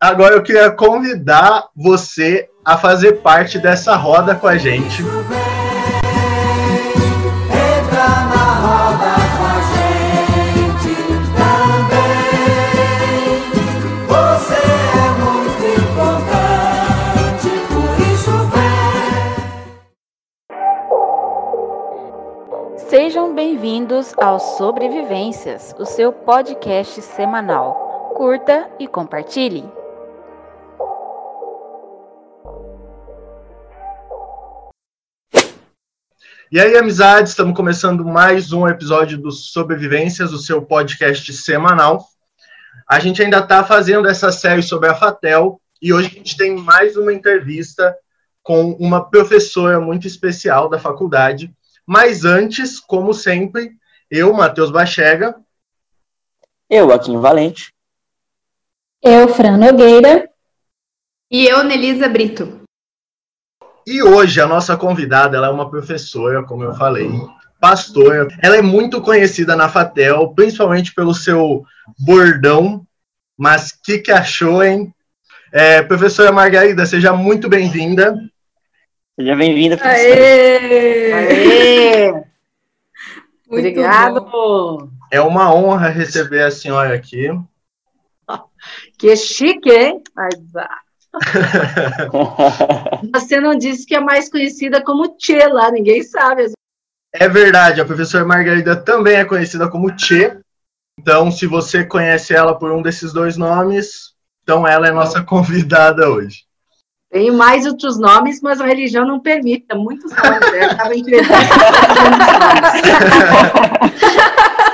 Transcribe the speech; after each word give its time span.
Agora 0.00 0.34
eu 0.34 0.42
queria 0.42 0.70
convidar 0.70 1.68
você 1.76 2.48
a 2.64 2.76
fazer 2.76 3.20
parte 3.22 3.58
dessa 3.58 3.94
roda 3.94 4.34
com 4.34 4.48
a 4.48 4.56
gente. 4.56 5.02
Sejam 22.88 23.34
bem-vindos 23.34 24.12
ao 24.18 24.38
Sobrevivências, 24.38 25.74
o 25.78 25.86
seu 25.86 26.12
podcast 26.12 27.00
semanal. 27.00 27.91
Curta 28.14 28.70
e 28.78 28.86
compartilhe. 28.86 29.64
E 36.50 36.60
aí, 36.60 36.76
amizades, 36.76 37.30
estamos 37.30 37.56
começando 37.56 38.04
mais 38.04 38.52
um 38.52 38.68
episódio 38.68 39.16
do 39.16 39.32
Sobrevivências, 39.32 40.32
o 40.32 40.38
seu 40.38 40.60
podcast 40.60 41.32
semanal. 41.32 42.04
A 42.86 43.00
gente 43.00 43.22
ainda 43.22 43.38
está 43.38 43.64
fazendo 43.64 44.06
essa 44.06 44.30
série 44.30 44.62
sobre 44.62 44.88
a 44.90 44.94
Fatel 44.94 45.58
e 45.80 45.92
hoje 45.92 46.08
a 46.08 46.10
gente 46.10 46.36
tem 46.36 46.54
mais 46.54 46.96
uma 46.96 47.12
entrevista 47.12 47.96
com 48.42 48.72
uma 48.72 49.08
professora 49.08 49.80
muito 49.80 50.06
especial 50.06 50.68
da 50.68 50.78
faculdade, 50.78 51.50
mas 51.86 52.24
antes, 52.24 52.78
como 52.78 53.14
sempre, 53.14 53.72
eu, 54.10 54.32
Matheus 54.34 54.70
Bachega. 54.70 55.34
Eu, 56.68 56.92
Aquim 56.92 57.18
Valente. 57.18 57.72
Eu, 59.02 59.26
Fran 59.26 59.56
Nogueira. 59.56 60.30
E 61.28 61.44
eu, 61.44 61.64
Nelisa 61.64 62.08
Brito. 62.08 62.60
E 63.84 64.00
hoje 64.00 64.40
a 64.40 64.46
nossa 64.46 64.76
convidada, 64.76 65.36
ela 65.36 65.48
é 65.48 65.50
uma 65.50 65.68
professora, 65.68 66.44
como 66.44 66.62
eu 66.62 66.72
falei, 66.74 67.10
pastora. 67.60 68.28
Ela 68.40 68.58
é 68.58 68.62
muito 68.62 69.02
conhecida 69.02 69.56
na 69.56 69.68
Fatel, 69.68 70.32
principalmente 70.34 70.94
pelo 70.94 71.12
seu 71.12 71.64
bordão. 71.98 72.86
Mas 73.36 73.72
que 73.72 73.98
que 73.98 74.12
achou, 74.12 74.62
hein? 74.62 74.94
É, 75.50 75.82
professora 75.82 76.30
Margarida, 76.30 76.86
seja 76.86 77.12
muito 77.12 77.48
bem-vinda. 77.48 78.14
Seja 79.18 79.34
bem-vinda, 79.34 79.78
Aê! 79.82 81.12
Aê! 81.12 82.24
Obrigado! 83.48 84.20
Bom. 84.30 84.88
É 85.10 85.20
uma 85.20 85.52
honra 85.52 85.88
receber 85.88 86.42
a 86.44 86.52
senhora 86.52 86.94
aqui. 86.94 87.28
Que 88.98 89.16
chique, 89.16 89.70
hein? 89.70 90.02
Você 93.14 93.40
não 93.40 93.56
disse 93.56 93.86
que 93.86 93.94
é 93.94 94.00
mais 94.00 94.28
conhecida 94.30 94.82
como 94.82 95.16
Tchê 95.16 95.46
lá, 95.46 95.70
ninguém 95.70 96.02
sabe. 96.02 96.50
É 97.12 97.28
verdade, 97.28 97.80
a 97.80 97.84
professora 97.84 98.24
Margarida 98.24 98.74
também 98.74 99.14
é 99.16 99.24
conhecida 99.24 99.68
como 99.68 99.94
Tchê. 99.94 100.38
Então, 100.98 101.30
se 101.30 101.46
você 101.46 101.84
conhece 101.84 102.34
ela 102.34 102.58
por 102.58 102.72
um 102.72 102.82
desses 102.82 103.12
dois 103.12 103.36
nomes, 103.36 104.14
então 104.42 104.66
ela 104.66 104.88
é 104.88 104.90
nossa 104.90 105.22
convidada 105.22 106.08
hoje. 106.08 106.44
Tem 107.10 107.30
mais 107.30 107.66
outros 107.66 107.98
nomes, 107.98 108.40
mas 108.40 108.58
a 108.60 108.66
religião 108.66 109.06
não 109.06 109.20
permite. 109.20 109.66
Muitos 109.74 110.10
nomes. 110.12 110.52
Né? 110.52 110.66
Estava 110.66 110.94
inventando 110.94 111.28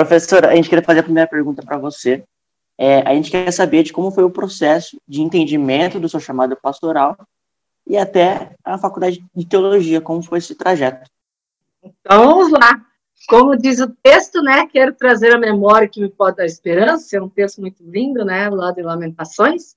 Professora, 0.00 0.48
a 0.48 0.56
gente 0.56 0.70
queria 0.70 0.82
fazer 0.82 1.00
a 1.00 1.02
primeira 1.02 1.28
pergunta 1.28 1.62
para 1.62 1.76
você. 1.76 2.24
É, 2.78 3.02
a 3.06 3.12
gente 3.14 3.30
quer 3.30 3.52
saber 3.52 3.82
de 3.82 3.92
como 3.92 4.10
foi 4.10 4.24
o 4.24 4.30
processo 4.30 4.96
de 5.06 5.20
entendimento 5.20 6.00
do 6.00 6.08
seu 6.08 6.18
chamado 6.18 6.56
pastoral 6.56 7.18
e 7.86 7.98
até 7.98 8.54
a 8.64 8.78
faculdade 8.78 9.22
de 9.36 9.44
teologia, 9.44 10.00
como 10.00 10.22
foi 10.22 10.38
esse 10.38 10.54
trajeto. 10.54 11.10
Então, 11.84 12.24
vamos 12.28 12.50
lá. 12.50 12.80
Como 13.28 13.54
diz 13.54 13.78
o 13.78 13.94
texto, 14.02 14.40
né? 14.40 14.66
Quero 14.68 14.94
trazer 14.94 15.34
a 15.34 15.38
memória 15.38 15.86
que 15.86 16.00
me 16.00 16.08
pode 16.08 16.38
dar 16.38 16.46
esperança. 16.46 17.18
É 17.18 17.20
um 17.20 17.28
texto 17.28 17.60
muito 17.60 17.84
lindo, 17.84 18.24
né? 18.24 18.48
Lá 18.48 18.72
de 18.72 18.80
Lamentações. 18.80 19.76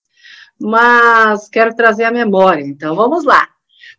Mas 0.58 1.50
quero 1.50 1.76
trazer 1.76 2.06
a 2.06 2.12
memória. 2.12 2.62
Então, 2.62 2.96
vamos 2.96 3.26
lá. 3.26 3.50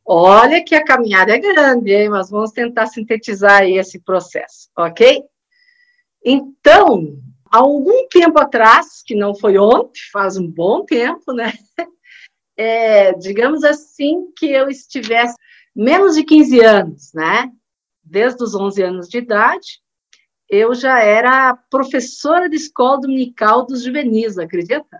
Olha 0.06 0.64
que 0.64 0.74
a 0.74 0.82
caminhada 0.82 1.32
é 1.34 1.38
grande, 1.38 1.92
hein? 1.92 2.08
Mas 2.08 2.30
vamos 2.30 2.50
tentar 2.50 2.86
sintetizar 2.86 3.60
aí 3.60 3.76
esse 3.76 3.98
processo, 3.98 4.70
ok? 4.74 5.22
Então, 6.24 7.18
há 7.50 7.58
algum 7.58 8.08
tempo 8.08 8.38
atrás, 8.40 9.02
que 9.04 9.14
não 9.14 9.34
foi 9.34 9.58
ontem, 9.58 10.00
faz 10.12 10.36
um 10.36 10.48
bom 10.48 10.84
tempo, 10.84 11.32
né? 11.32 11.52
É, 12.56 13.12
digamos 13.14 13.64
assim, 13.64 14.30
que 14.38 14.46
eu 14.46 14.68
estivesse 14.68 15.34
menos 15.74 16.14
de 16.14 16.22
15 16.22 16.60
anos, 16.60 17.12
né? 17.12 17.50
Desde 18.00 18.44
os 18.44 18.54
11 18.54 18.80
anos 18.80 19.08
de 19.08 19.18
idade, 19.18 19.80
eu 20.48 20.72
já 20.72 21.00
era 21.00 21.56
professora 21.68 22.48
de 22.48 22.54
escola 22.54 23.00
dominical 23.00 23.66
dos 23.66 23.82
juvenis, 23.82 24.38
acredita? 24.38 24.98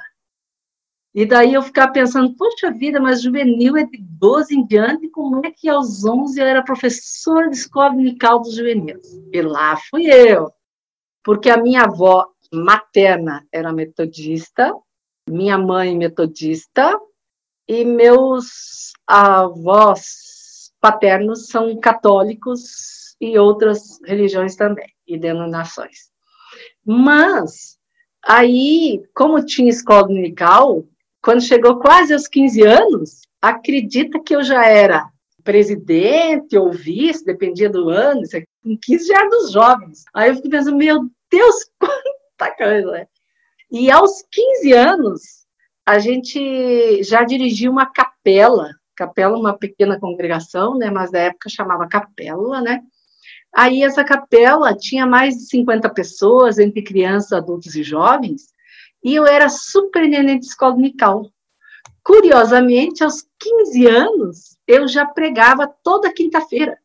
E 1.14 1.24
daí 1.24 1.54
eu 1.54 1.62
ficava 1.62 1.92
pensando, 1.92 2.34
poxa 2.34 2.72
vida, 2.72 2.98
mas 2.98 3.22
juvenil 3.22 3.76
é 3.76 3.84
de 3.84 3.98
12 3.98 4.52
em 4.52 4.66
diante, 4.66 5.08
como 5.08 5.46
é 5.46 5.50
que 5.52 5.68
aos 5.68 6.04
11 6.04 6.40
eu 6.40 6.46
era 6.46 6.64
professora 6.64 7.48
de 7.48 7.56
escola 7.56 7.90
dominical 7.90 8.40
dos 8.40 8.56
juvenis? 8.56 8.98
E 9.32 9.40
lá 9.40 9.76
fui 9.76 10.06
eu, 10.06 10.50
porque 11.24 11.50
a 11.50 11.56
minha 11.56 11.84
avó 11.84 12.26
materna 12.52 13.44
era 13.50 13.72
metodista, 13.72 14.72
minha 15.28 15.56
mãe 15.58 15.96
metodista, 15.96 16.96
e 17.66 17.84
meus 17.84 18.92
avós 19.06 20.70
paternos 20.80 21.46
são 21.46 21.80
católicos 21.80 23.16
e 23.18 23.38
outras 23.38 23.98
religiões 24.04 24.54
também, 24.54 24.86
e 25.06 25.18
denominações. 25.18 26.10
Mas, 26.84 27.78
aí, 28.22 29.02
como 29.14 29.44
tinha 29.44 29.70
escola 29.70 30.06
dominical, 30.06 30.84
quando 31.22 31.40
chegou 31.40 31.80
quase 31.80 32.12
aos 32.12 32.28
15 32.28 32.62
anos, 32.62 33.22
acredita 33.40 34.20
que 34.20 34.36
eu 34.36 34.42
já 34.42 34.66
era 34.66 35.08
presidente 35.42 36.56
ou 36.56 36.70
vice, 36.70 37.24
dependia 37.24 37.70
do 37.70 37.88
ano, 37.88 38.22
com 38.62 38.76
15 38.76 39.06
já 39.06 39.20
era 39.20 39.28
dos 39.28 39.52
jovens. 39.52 40.04
Aí 40.14 40.30
eu 40.30 40.36
fico 40.36 40.50
pensando, 40.50 40.76
meu 40.76 41.10
Deus, 41.34 41.56
quanta 41.78 42.56
coisa, 42.56 42.90
né? 42.92 43.06
E 43.70 43.90
aos 43.90 44.22
15 44.30 44.72
anos, 44.72 45.22
a 45.84 45.98
gente 45.98 47.02
já 47.02 47.24
dirigiu 47.24 47.72
uma 47.72 47.86
capela, 47.86 48.70
capela 48.96 49.36
uma 49.36 49.58
pequena 49.58 49.98
congregação, 49.98 50.78
né, 50.78 50.90
mas 50.90 51.10
na 51.10 51.18
época 51.18 51.50
chamava 51.50 51.88
capela, 51.88 52.60
né? 52.60 52.80
Aí 53.52 53.82
essa 53.82 54.04
capela 54.04 54.76
tinha 54.76 55.06
mais 55.06 55.34
de 55.36 55.48
50 55.48 55.88
pessoas, 55.90 56.58
entre 56.58 56.82
crianças, 56.82 57.32
adultos 57.32 57.74
e 57.74 57.82
jovens, 57.82 58.52
e 59.02 59.14
eu 59.14 59.26
era 59.26 59.48
superintendente 59.48 60.40
de 60.40 60.46
escola 60.46 60.72
dominical. 60.72 61.28
Curiosamente, 62.02 63.02
aos 63.02 63.26
15 63.38 63.86
anos, 63.86 64.58
eu 64.66 64.86
já 64.86 65.06
pregava 65.06 65.66
toda 65.82 66.12
quinta-feira. 66.12 66.78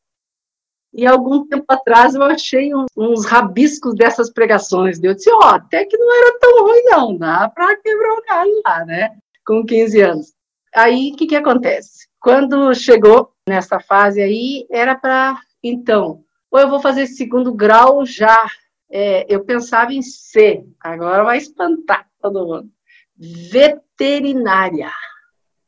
E 0.93 1.05
algum 1.05 1.45
tempo 1.47 1.65
atrás 1.67 2.15
eu 2.15 2.23
achei 2.23 2.73
uns, 2.73 2.87
uns 2.97 3.25
rabiscos 3.25 3.95
dessas 3.95 4.31
pregações. 4.31 4.99
Eu 5.01 5.13
disse, 5.13 5.31
ó, 5.31 5.39
oh, 5.39 5.43
até 5.43 5.85
que 5.85 5.97
não 5.97 6.15
era 6.15 6.39
tão 6.39 6.63
ruim, 6.65 6.83
não, 6.85 7.17
dá 7.17 7.49
para 7.49 7.75
quebrar 7.77 8.13
o 8.13 8.23
galho 8.27 8.61
lá, 8.65 8.85
né? 8.85 9.17
Com 9.45 9.65
15 9.65 10.01
anos. 10.01 10.33
Aí, 10.75 11.11
o 11.13 11.15
que, 11.15 11.27
que 11.27 11.35
acontece? 11.35 12.07
Quando 12.19 12.73
chegou 12.73 13.31
nessa 13.47 13.79
fase 13.79 14.21
aí, 14.21 14.65
era 14.69 14.95
para, 14.95 15.39
então, 15.63 16.23
ou 16.51 16.59
eu 16.59 16.69
vou 16.69 16.79
fazer 16.79 17.07
segundo 17.07 17.53
grau 17.53 18.05
já. 18.05 18.47
É, 18.91 19.25
eu 19.29 19.45
pensava 19.45 19.93
em 19.93 20.01
C, 20.01 20.65
agora 20.79 21.23
vai 21.23 21.37
espantar 21.37 22.07
todo 22.19 22.45
mundo. 22.45 22.69
Veterinária. 23.15 24.91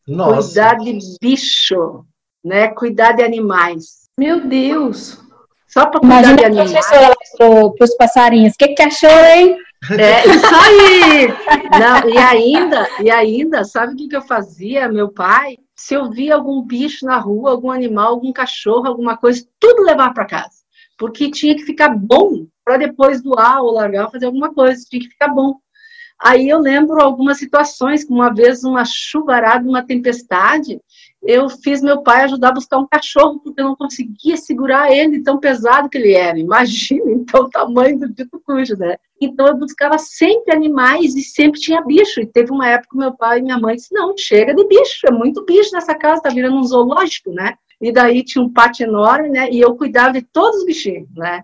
Nossa. 0.07 0.47
Cuidar 0.47 0.75
de 0.77 0.99
bicho, 1.21 2.05
né? 2.43 2.69
Cuidar 2.69 3.11
de 3.11 3.21
animais. 3.21 4.00
Meu 4.21 4.39
Deus! 4.39 5.19
Só 5.67 5.87
para 5.87 5.99
cuidar 5.99 6.19
Imagina 6.19 6.35
de 6.35 6.43
a 6.43 6.47
animais. 6.47 6.71
professora 6.71 7.07
lá 7.07 7.15
pro, 7.39 7.73
pros 7.73 7.95
passarinhos. 7.95 8.53
O 8.53 8.57
que, 8.59 8.67
que 8.67 8.83
achou, 8.83 9.09
hein? 9.09 9.57
É 9.97 10.27
isso 10.27 10.45
aí! 10.45 11.27
Não, 11.79 12.07
e 12.07 12.17
ainda, 12.19 12.87
e 13.03 13.09
ainda, 13.09 13.63
sabe 13.63 13.93
o 13.93 13.95
que, 13.95 14.07
que 14.07 14.15
eu 14.15 14.21
fazia? 14.21 14.87
Meu 14.87 15.09
pai, 15.09 15.57
se 15.75 15.95
eu 15.95 16.11
via 16.11 16.35
algum 16.35 16.61
bicho 16.61 17.03
na 17.03 17.17
rua, 17.17 17.49
algum 17.49 17.71
animal, 17.71 18.09
algum 18.09 18.31
cachorro, 18.31 18.85
alguma 18.85 19.17
coisa, 19.17 19.43
tudo 19.59 19.81
levar 19.81 20.13
para 20.13 20.27
casa. 20.27 20.61
Porque 20.99 21.31
tinha 21.31 21.55
que 21.55 21.63
ficar 21.63 21.89
bom 21.89 22.45
para 22.63 22.77
depois 22.77 23.23
doar 23.23 23.63
ou 23.63 23.71
largar 23.71 24.11
fazer 24.11 24.27
alguma 24.27 24.53
coisa, 24.53 24.85
tinha 24.87 25.01
que 25.01 25.09
ficar 25.09 25.29
bom. 25.29 25.55
Aí 26.23 26.49
eu 26.49 26.59
lembro 26.59 27.01
algumas 27.01 27.39
situações, 27.39 28.03
como 28.03 28.19
uma 28.19 28.31
vez 28.31 28.63
uma 28.63 28.85
chuvarada, 28.85 29.67
uma 29.67 29.81
tempestade, 29.81 30.79
eu 31.23 31.49
fiz 31.49 31.81
meu 31.81 32.03
pai 32.03 32.23
ajudar 32.23 32.49
a 32.49 32.53
buscar 32.53 32.77
um 32.77 32.87
cachorro, 32.87 33.39
porque 33.39 33.59
eu 33.59 33.65
não 33.65 33.75
conseguia 33.75 34.37
segurar 34.37 34.91
ele, 34.91 35.23
tão 35.23 35.39
pesado 35.39 35.89
que 35.89 35.97
ele 35.97 36.13
era. 36.13 36.37
Imagina, 36.37 37.09
então, 37.09 37.45
o 37.45 37.49
tamanho 37.49 37.97
do 37.97 38.07
dito 38.07 38.39
cujo, 38.45 38.77
né? 38.77 38.97
Então, 39.19 39.47
eu 39.47 39.55
buscava 39.55 39.97
sempre 39.97 40.53
animais 40.53 41.15
e 41.15 41.21
sempre 41.21 41.59
tinha 41.59 41.81
bicho. 41.81 42.21
E 42.21 42.25
teve 42.27 42.51
uma 42.51 42.67
época 42.67 42.89
que 42.91 42.97
meu 42.97 43.15
pai 43.15 43.39
e 43.39 43.41
minha 43.41 43.59
mãe 43.59 43.75
disse, 43.75 43.93
não, 43.93 44.15
chega 44.15 44.53
de 44.53 44.67
bicho, 44.67 45.07
é 45.07 45.11
muito 45.11 45.43
bicho 45.43 45.71
nessa 45.73 45.95
casa, 45.95 46.21
tá 46.21 46.29
virando 46.29 46.57
um 46.57 46.63
zoológico, 46.63 47.31
né? 47.31 47.55
E 47.79 47.91
daí 47.91 48.23
tinha 48.23 48.43
um 48.43 48.51
pátio 48.51 48.85
enorme, 48.85 49.29
né? 49.29 49.49
E 49.51 49.59
eu 49.59 49.75
cuidava 49.75 50.13
de 50.13 50.21
todos 50.21 50.59
os 50.59 50.65
bichinhos, 50.65 51.09
né? 51.15 51.43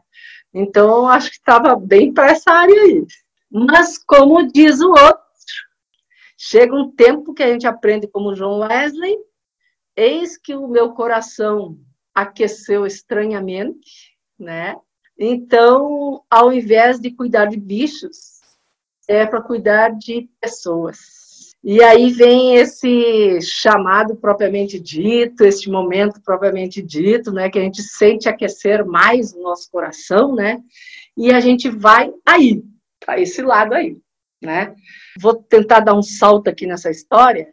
Então, 0.54 1.08
acho 1.08 1.30
que 1.30 1.38
estava 1.38 1.76
bem 1.76 2.14
para 2.14 2.32
essa 2.32 2.52
área 2.52 2.82
aí. 2.82 3.06
Mas, 3.52 3.98
como 3.98 4.52
diz 4.52 4.82
o 4.82 4.90
outro, 4.90 5.24
chega 6.38 6.76
um 6.76 6.92
tempo 6.92 7.34
que 7.34 7.44
a 7.44 7.48
gente 7.48 7.66
aprende 7.66 8.08
como 8.08 8.36
João 8.36 8.60
Wesley, 8.60 9.18
Eis 9.98 10.38
que 10.38 10.54
o 10.54 10.68
meu 10.68 10.92
coração 10.92 11.76
aqueceu 12.14 12.86
estranhamente, 12.86 14.16
né? 14.38 14.76
Então, 15.18 16.22
ao 16.30 16.54
invés 16.54 17.00
de 17.00 17.10
cuidar 17.10 17.48
de 17.48 17.58
bichos, 17.58 18.40
é 19.08 19.26
para 19.26 19.42
cuidar 19.42 19.90
de 19.90 20.30
pessoas. 20.40 21.56
E 21.64 21.82
aí 21.82 22.12
vem 22.12 22.58
esse 22.58 23.42
chamado 23.42 24.16
propriamente 24.16 24.80
dito, 24.80 25.44
este 25.44 25.68
momento 25.68 26.22
propriamente 26.22 26.80
dito, 26.80 27.32
né, 27.32 27.50
que 27.50 27.58
a 27.58 27.64
gente 27.64 27.82
sente 27.82 28.30
aquecer 28.30 28.86
mais 28.86 29.34
o 29.34 29.42
nosso 29.42 29.68
coração, 29.72 30.36
né? 30.36 30.62
E 31.18 31.32
a 31.32 31.40
gente 31.40 31.70
vai 31.70 32.14
aí, 32.24 32.64
para 33.08 33.22
esse 33.22 33.42
lado 33.42 33.74
aí, 33.74 33.98
né? 34.42 34.76
Vou 35.18 35.34
tentar 35.34 35.80
dar 35.80 35.94
um 35.94 36.04
salto 36.04 36.50
aqui 36.50 36.68
nessa 36.68 36.92
história, 36.92 37.48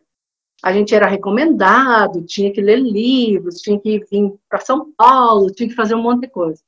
a 0.61 0.73
gente 0.73 0.93
era 0.93 1.07
recomendado, 1.07 2.25
tinha 2.25 2.53
que 2.53 2.61
ler 2.61 2.81
livros, 2.81 3.61
tinha 3.61 3.79
que 3.79 4.01
vir 4.11 4.33
para 4.49 4.59
São 4.59 4.93
Paulo, 4.97 5.53
tinha 5.53 5.69
que 5.69 5.75
fazer 5.75 5.95
um 5.95 6.03
monte 6.03 6.23
de 6.23 6.29
coisa. 6.29 6.61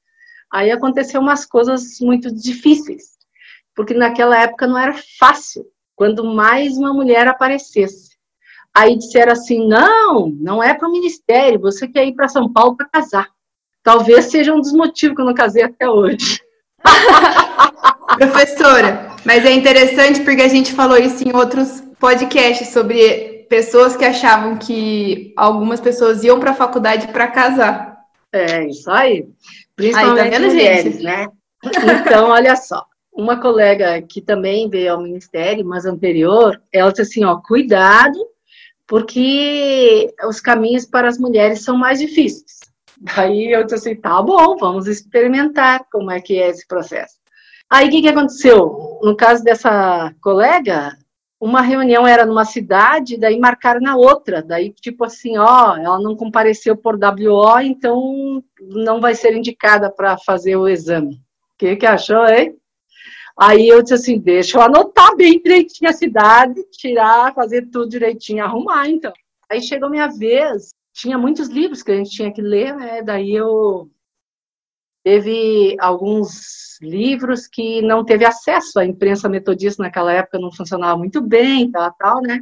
Aí 0.52 0.70
aconteceu 0.70 1.20
umas 1.20 1.44
coisas 1.44 1.98
muito 2.00 2.32
difíceis, 2.32 3.16
porque 3.74 3.92
naquela 3.92 4.40
época 4.40 4.68
não 4.68 4.78
era 4.78 4.94
fácil, 5.18 5.66
quando 5.96 6.24
mais 6.24 6.76
uma 6.78 6.94
mulher 6.94 7.26
aparecesse. 7.26 8.16
Aí 8.72 8.96
disseram 8.96 9.32
assim: 9.32 9.66
não, 9.66 10.28
não 10.28 10.62
é 10.62 10.74
para 10.74 10.88
o 10.88 10.92
ministério, 10.92 11.58
você 11.58 11.88
quer 11.88 12.06
ir 12.06 12.14
para 12.14 12.28
São 12.28 12.52
Paulo 12.52 12.76
para 12.76 12.88
casar. 12.88 13.28
Talvez 13.82 14.26
seja 14.26 14.54
um 14.54 14.60
dos 14.60 14.72
motivos 14.72 15.16
que 15.16 15.22
eu 15.22 15.26
não 15.26 15.34
casei 15.34 15.64
até 15.64 15.88
hoje. 15.88 16.45
Professora, 18.18 19.10
mas 19.24 19.44
é 19.44 19.52
interessante 19.52 20.20
porque 20.20 20.42
a 20.42 20.48
gente 20.48 20.72
falou 20.72 20.96
isso 20.96 21.26
em 21.26 21.34
outros 21.34 21.82
podcasts 21.98 22.68
sobre 22.68 23.46
pessoas 23.48 23.96
que 23.96 24.04
achavam 24.04 24.56
que 24.56 25.32
algumas 25.36 25.80
pessoas 25.80 26.22
iam 26.24 26.40
para 26.40 26.50
a 26.50 26.54
faculdade 26.54 27.08
para 27.08 27.28
casar. 27.28 27.96
É, 28.32 28.66
isso 28.66 28.90
aí. 28.90 29.26
Principalmente 29.74 30.20
aí, 30.20 30.30
tá 30.30 30.38
vendo, 30.38 30.52
mulheres, 30.52 30.92
gente? 30.94 31.04
né? 31.04 31.26
Então, 32.06 32.30
olha 32.30 32.56
só. 32.56 32.84
Uma 33.12 33.40
colega 33.40 34.02
que 34.02 34.20
também 34.20 34.68
veio 34.68 34.92
ao 34.92 35.02
ministério, 35.02 35.64
mas 35.64 35.86
anterior, 35.86 36.60
ela 36.70 36.90
disse 36.90 37.02
assim, 37.02 37.24
ó, 37.24 37.36
cuidado, 37.36 38.18
porque 38.86 40.12
os 40.28 40.40
caminhos 40.40 40.84
para 40.84 41.08
as 41.08 41.18
mulheres 41.18 41.64
são 41.64 41.76
mais 41.76 41.98
difíceis. 41.98 42.55
Daí 42.98 43.52
eu 43.52 43.62
disse 43.64 43.74
assim, 43.74 43.94
tá 43.94 44.22
bom, 44.22 44.56
vamos 44.56 44.86
experimentar 44.86 45.84
como 45.90 46.10
é 46.10 46.20
que 46.20 46.40
é 46.40 46.48
esse 46.48 46.66
processo. 46.66 47.16
Aí 47.68 47.88
o 47.88 47.90
que, 47.90 48.02
que 48.02 48.08
aconteceu? 48.08 49.00
No 49.02 49.16
caso 49.16 49.42
dessa 49.42 50.14
colega, 50.20 50.96
uma 51.40 51.60
reunião 51.60 52.06
era 52.06 52.24
numa 52.24 52.44
cidade, 52.44 53.18
daí 53.18 53.38
marcaram 53.38 53.80
na 53.80 53.96
outra, 53.96 54.42
daí 54.42 54.72
tipo 54.72 55.04
assim, 55.04 55.36
ó, 55.36 55.76
ela 55.76 56.00
não 56.00 56.16
compareceu 56.16 56.76
por 56.76 56.94
WO, 56.96 57.60
então 57.60 58.42
não 58.60 59.00
vai 59.00 59.14
ser 59.14 59.36
indicada 59.36 59.90
para 59.90 60.16
fazer 60.16 60.56
o 60.56 60.68
exame. 60.68 61.16
O 61.16 61.58
que 61.58 61.76
que 61.76 61.86
achou, 61.86 62.26
hein? 62.26 62.56
Aí 63.38 63.68
eu 63.68 63.82
disse 63.82 63.94
assim, 63.94 64.18
deixa 64.18 64.56
eu 64.56 64.62
anotar 64.62 65.14
bem 65.14 65.38
direitinho 65.42 65.90
a 65.90 65.92
cidade, 65.92 66.62
tirar, 66.70 67.34
fazer 67.34 67.66
tudo 67.70 67.90
direitinho, 67.90 68.42
arrumar, 68.42 68.88
então. 68.88 69.12
Aí 69.50 69.60
chegou 69.60 69.90
minha 69.90 70.08
vez, 70.08 70.70
tinha 70.96 71.18
muitos 71.18 71.48
livros 71.48 71.82
que 71.82 71.92
a 71.92 71.96
gente 71.96 72.10
tinha 72.10 72.32
que 72.32 72.40
ler, 72.40 72.74
né? 72.74 73.02
Daí 73.02 73.34
eu 73.34 73.90
teve 75.04 75.76
alguns 75.78 76.78
livros 76.80 77.46
que 77.46 77.82
não 77.82 78.02
teve 78.02 78.24
acesso 78.24 78.80
à 78.80 78.84
imprensa 78.84 79.28
metodista 79.28 79.82
naquela 79.82 80.10
época, 80.12 80.38
não 80.38 80.50
funcionava 80.50 80.96
muito 80.96 81.20
bem, 81.20 81.70
tal, 81.70 81.92
tal, 81.92 82.22
né? 82.22 82.40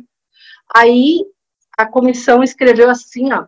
Aí 0.72 1.20
a 1.76 1.84
comissão 1.84 2.44
escreveu 2.44 2.88
assim, 2.88 3.32
ó, 3.32 3.46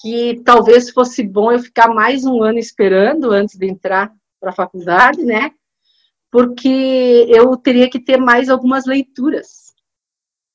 que 0.00 0.42
talvez 0.44 0.90
fosse 0.90 1.22
bom 1.22 1.52
eu 1.52 1.60
ficar 1.60 1.88
mais 1.94 2.24
um 2.24 2.42
ano 2.42 2.58
esperando 2.58 3.30
antes 3.30 3.56
de 3.56 3.66
entrar 3.66 4.12
para 4.40 4.50
a 4.50 4.54
faculdade, 4.54 5.24
né? 5.24 5.52
Porque 6.32 7.26
eu 7.28 7.56
teria 7.56 7.88
que 7.88 8.00
ter 8.00 8.16
mais 8.16 8.50
algumas 8.50 8.86
leituras. 8.86 9.72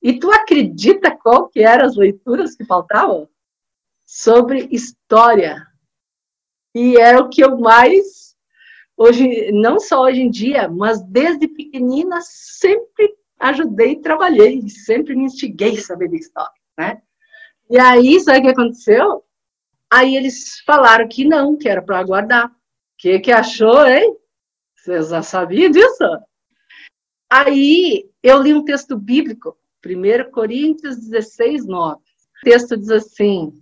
E 0.02 0.18
tu 0.18 0.30
acredita 0.30 1.10
qual 1.10 1.48
que 1.48 1.60
eram 1.60 1.86
as 1.86 1.96
leituras 1.96 2.54
que 2.54 2.64
faltavam? 2.64 3.28
Sobre 4.10 4.66
história 4.70 5.66
e 6.74 6.96
é 6.96 7.18
o 7.18 7.28
que 7.28 7.44
eu 7.44 7.58
mais 7.58 8.34
hoje, 8.96 9.52
não 9.52 9.78
só 9.78 10.00
hoje 10.00 10.22
em 10.22 10.30
dia, 10.30 10.66
mas 10.66 11.02
desde 11.02 11.46
pequenina 11.46 12.18
sempre 12.22 13.14
ajudei 13.38 13.96
trabalhei, 13.96 14.66
sempre 14.70 15.14
me 15.14 15.24
instiguei 15.24 15.76
a 15.76 15.82
saber 15.82 16.08
de 16.08 16.16
história, 16.16 16.58
né? 16.78 17.02
E 17.68 17.78
aí, 17.78 18.18
sabe 18.18 18.38
o 18.38 18.42
que 18.44 18.48
aconteceu? 18.48 19.22
Aí 19.90 20.16
eles 20.16 20.60
falaram 20.60 21.06
que 21.06 21.26
não, 21.26 21.54
que 21.54 21.68
era 21.68 21.82
para 21.82 21.98
aguardar. 21.98 22.50
Que, 22.96 23.20
que 23.20 23.30
achou, 23.30 23.86
hein? 23.86 24.16
Vocês 24.74 25.10
já 25.10 25.22
sabiam 25.22 25.70
disso? 25.70 26.04
Aí 27.28 28.10
eu 28.22 28.40
li 28.40 28.54
um 28.54 28.64
texto 28.64 28.96
bíblico, 28.96 29.54
1 29.84 30.30
Coríntios 30.30 30.96
16, 30.96 31.66
9. 31.66 31.96
O 31.96 32.00
texto 32.42 32.74
diz 32.74 32.90
assim: 32.90 33.52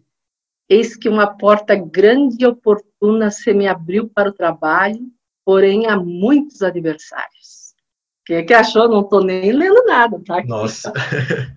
Eis 0.68 0.96
que 0.96 1.08
uma 1.08 1.26
porta 1.26 1.76
grande 1.76 2.38
e 2.40 2.46
oportuna 2.46 3.30
se 3.30 3.54
me 3.54 3.68
abriu 3.68 4.08
para 4.08 4.28
o 4.28 4.32
trabalho, 4.32 5.00
porém 5.44 5.86
há 5.86 5.96
muitos 5.96 6.62
adversários. 6.62 7.74
O 8.20 8.24
que, 8.26 8.42
que 8.42 8.54
achou? 8.54 8.88
Não 8.88 9.02
estou 9.02 9.22
nem 9.22 9.52
lendo 9.52 9.84
nada, 9.84 10.20
tá? 10.26 10.38
Aqui, 10.38 10.48
Nossa. 10.48 10.92
Tá? 10.92 11.00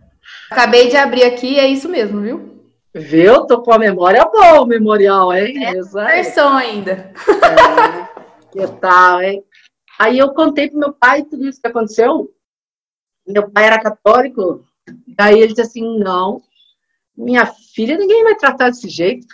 Acabei 0.52 0.90
de 0.90 0.98
abrir 0.98 1.24
aqui, 1.24 1.60
é 1.60 1.68
isso 1.68 1.90
mesmo, 1.90 2.22
viu? 2.22 2.60
Viu? 2.94 3.46
Tô 3.46 3.62
com 3.62 3.72
a 3.72 3.80
memória 3.80 4.26
boa, 4.26 4.62
o 4.62 4.66
memorial, 4.66 5.34
hein? 5.34 5.64
É 5.64 5.74
versão 5.74 6.56
ainda. 6.56 6.92
É, 6.92 8.52
que 8.52 8.68
tal, 8.80 9.22
hein? 9.22 9.44
Aí 10.00 10.18
eu 10.18 10.34
contei 10.34 10.70
pro 10.70 10.80
meu 10.80 10.94
pai 10.94 11.24
tudo 11.24 11.48
isso 11.48 11.62
que 11.62 11.68
aconteceu. 11.68 12.34
Meu 13.28 13.50
pai 13.50 13.66
era 13.66 13.82
católico. 13.82 14.66
Daí 15.08 15.40
ele 15.40 15.50
disse 15.50 15.62
assim: 15.62 16.00
não, 16.00 16.42
minha 17.20 17.46
filha, 17.46 17.98
ninguém 17.98 18.24
vai 18.24 18.36
tratar 18.36 18.70
desse 18.70 18.88
jeito. 18.88 19.28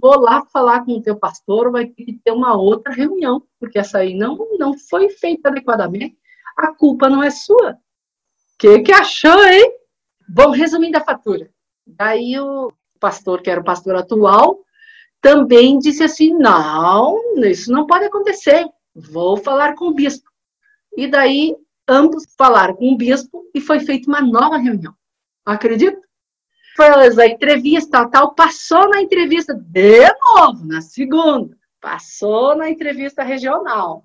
Vou 0.00 0.18
lá 0.20 0.44
falar 0.46 0.84
com 0.84 0.92
o 0.92 1.02
teu 1.02 1.16
pastor, 1.16 1.70
vai 1.72 1.86
ter 1.86 2.04
que 2.04 2.20
ter 2.24 2.30
uma 2.30 2.54
outra 2.54 2.92
reunião, 2.92 3.42
porque 3.58 3.78
essa 3.78 3.98
aí 3.98 4.14
não, 4.14 4.38
não 4.58 4.78
foi 4.78 5.10
feita 5.10 5.48
adequadamente. 5.48 6.16
A 6.56 6.72
culpa 6.72 7.10
não 7.10 7.22
é 7.22 7.30
sua. 7.30 7.76
Que, 8.58 8.80
que 8.80 8.92
achou, 8.92 9.44
hein? 9.44 9.72
Bom, 10.28 10.50
resumindo 10.50 10.96
a 10.96 11.04
fatura. 11.04 11.50
Daí 11.84 12.38
o 12.38 12.72
pastor, 13.00 13.42
que 13.42 13.50
era 13.50 13.60
o 13.60 13.64
pastor 13.64 13.96
atual, 13.96 14.60
também 15.20 15.78
disse 15.78 16.04
assim: 16.04 16.32
não, 16.32 17.18
isso 17.44 17.72
não 17.72 17.86
pode 17.86 18.04
acontecer. 18.04 18.64
Vou 18.94 19.36
falar 19.36 19.74
com 19.74 19.86
o 19.86 19.94
bispo. 19.94 20.30
E 20.96 21.08
daí 21.08 21.56
ambos 21.88 22.24
falaram 22.38 22.76
com 22.76 22.92
o 22.92 22.96
bispo 22.96 23.44
e 23.52 23.60
foi 23.60 23.80
feita 23.80 24.08
uma 24.08 24.20
nova 24.20 24.56
reunião. 24.58 24.94
Acredita? 25.44 26.00
Fez 26.76 27.18
a 27.18 27.26
entrevista, 27.26 28.08
tal, 28.08 28.34
passou 28.34 28.88
na 28.88 29.00
entrevista 29.00 29.54
de 29.54 30.06
novo, 30.20 30.64
na 30.66 30.80
segunda, 30.80 31.56
passou 31.80 32.56
na 32.56 32.70
entrevista 32.70 33.22
regional. 33.22 34.04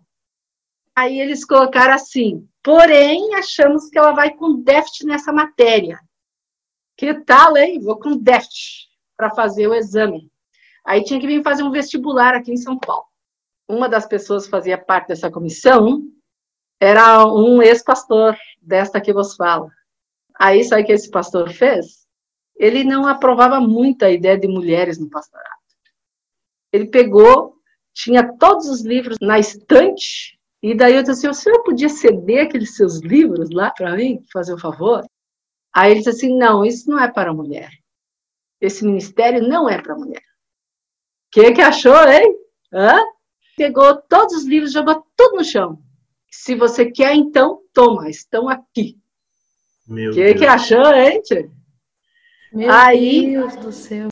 Aí 0.95 1.19
eles 1.19 1.45
colocaram 1.45 1.93
assim, 1.93 2.47
porém, 2.63 3.35
achamos 3.35 3.89
que 3.89 3.97
ela 3.99 4.13
vai 4.13 4.31
com 4.31 4.61
déficit 4.61 5.05
nessa 5.05 5.31
matéria. 5.31 5.99
Que 6.97 7.13
tal, 7.13 7.55
hein? 7.55 7.79
Vou 7.79 7.99
com 7.99 8.17
déficit 8.17 8.87
para 9.15 9.29
fazer 9.29 9.67
o 9.67 9.75
exame. 9.75 10.31
Aí 10.83 11.03
tinha 11.03 11.19
que 11.19 11.27
vir 11.27 11.43
fazer 11.43 11.61
um 11.61 11.69
vestibular 11.69 12.33
aqui 12.33 12.51
em 12.51 12.57
São 12.57 12.79
Paulo. 12.79 13.05
Uma 13.67 13.87
das 13.87 14.07
pessoas 14.07 14.45
que 14.45 14.51
fazia 14.51 14.77
parte 14.77 15.09
dessa 15.09 15.29
comissão 15.29 16.01
era 16.79 17.27
um 17.27 17.61
ex-pastor 17.61 18.35
desta 18.61 19.01
que 19.01 19.13
vos 19.13 19.35
fala. 19.35 19.69
Aí, 20.39 20.63
sabe 20.63 20.83
o 20.83 20.85
que 20.85 20.93
esse 20.93 21.09
pastor 21.09 21.51
fez? 21.51 22.06
Ele 22.57 22.83
não 22.83 23.05
aprovava 23.07 23.59
muito 23.59 24.03
a 24.03 24.11
ideia 24.11 24.37
de 24.37 24.47
mulheres 24.47 24.97
no 24.97 25.09
pastorado. 25.09 25.57
Ele 26.71 26.87
pegou, 26.87 27.55
tinha 27.93 28.35
todos 28.37 28.67
os 28.67 28.81
livros 28.81 29.17
na 29.21 29.39
estante 29.39 30.37
E 30.61 30.75
daí 30.75 30.95
eu 30.95 31.03
disse 31.03 31.27
assim, 31.27 31.27
o 31.27 31.33
senhor 31.33 31.63
podia 31.63 31.89
ceder 31.89 32.45
aqueles 32.45 32.75
seus 32.75 32.99
livros 32.99 33.49
lá 33.51 33.69
para 33.71 33.95
mim, 33.95 34.23
fazer 34.33 34.53
o 34.53 34.55
um 34.55 34.59
favor? 34.59 35.05
Aí 35.73 35.91
ele 35.91 35.99
disse 35.99 36.09
assim, 36.09 36.37
não, 36.37 36.65
isso 36.65 36.89
não 36.89 36.99
é 36.99 37.11
para 37.11 37.33
mulher. 37.33 37.69
Esse 38.59 38.83
ministério 38.83 39.47
não 39.47 39.69
é 39.69 39.79
para 39.79 39.95
mulher. 39.95 40.23
O 41.27 41.53
que, 41.53 41.61
achou, 41.61 42.07
hein? 42.07 42.35
Hã? 42.73 42.99
Pegou 43.55 44.01
todos 44.01 44.33
os 44.33 44.45
livros, 44.45 44.71
jogou 44.71 45.05
tudo 45.15 45.37
no 45.37 45.43
chão. 45.43 45.79
Se 46.31 46.55
você 46.55 46.91
quer, 46.91 47.13
então, 47.13 47.61
toma, 47.73 48.09
estão 48.09 48.49
aqui. 48.49 48.97
O 49.87 50.11
que, 50.11 50.33
que 50.33 50.45
achou, 50.45 50.93
hein, 50.93 51.21
tia? 51.21 51.49
Meu 52.53 52.71
Aí, 52.71 53.31
Deus 53.31 53.55
do 53.57 53.71
céu. 53.71 54.07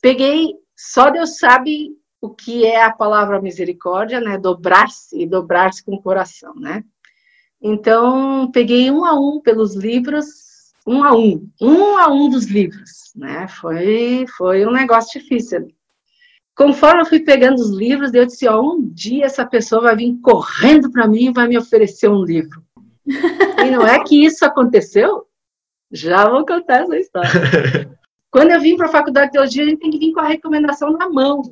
Peguei, 0.00 0.54
só 0.76 1.10
Deus 1.10 1.36
sabe 1.38 1.90
o 2.20 2.30
que 2.30 2.64
é 2.64 2.82
a 2.82 2.92
palavra 2.92 3.40
misericórdia, 3.40 4.20
né? 4.20 4.38
Dobrar-se 4.38 5.20
e 5.20 5.26
dobrar-se 5.26 5.84
com 5.84 5.94
o 5.94 6.02
coração, 6.02 6.54
né? 6.54 6.84
Então, 7.60 8.50
peguei 8.50 8.90
um 8.90 9.04
a 9.04 9.18
um 9.18 9.40
pelos 9.40 9.74
livros, 9.74 10.26
um 10.86 11.04
a 11.04 11.14
um, 11.14 11.48
um 11.60 11.98
a 11.98 12.08
um 12.08 12.28
dos 12.28 12.46
livros, 12.46 13.12
né? 13.14 13.46
Foi, 13.48 14.24
foi 14.36 14.66
um 14.66 14.70
negócio 14.70 15.20
difícil. 15.20 15.68
Conforme 16.54 17.02
eu 17.02 17.06
fui 17.06 17.20
pegando 17.20 17.56
os 17.56 17.70
livros, 17.70 18.12
eu 18.12 18.26
disse: 18.26 18.46
ó, 18.48 18.60
um 18.60 18.82
dia 18.82 19.26
essa 19.26 19.46
pessoa 19.46 19.82
vai 19.82 19.96
vir 19.96 20.18
correndo 20.20 20.90
para 20.90 21.06
mim 21.06 21.26
e 21.26 21.32
vai 21.32 21.48
me 21.48 21.58
oferecer 21.58 22.08
um 22.08 22.22
livro. 22.22 22.62
e 23.06 23.70
não 23.70 23.86
é 23.86 24.02
que 24.04 24.24
isso 24.24 24.44
aconteceu? 24.44 25.26
Já 25.90 26.28
vou 26.28 26.46
contar 26.46 26.82
essa 26.82 26.96
história. 26.98 27.30
Quando 28.30 28.52
eu 28.52 28.60
vim 28.60 28.76
para 28.76 28.86
a 28.86 28.92
faculdade 28.92 29.26
de 29.26 29.32
teologia, 29.32 29.64
a 29.64 29.66
gente 29.66 29.80
tem 29.80 29.90
que 29.90 29.98
vir 29.98 30.12
com 30.12 30.20
a 30.20 30.28
recomendação 30.28 30.92
na 30.92 31.08
mão. 31.08 31.42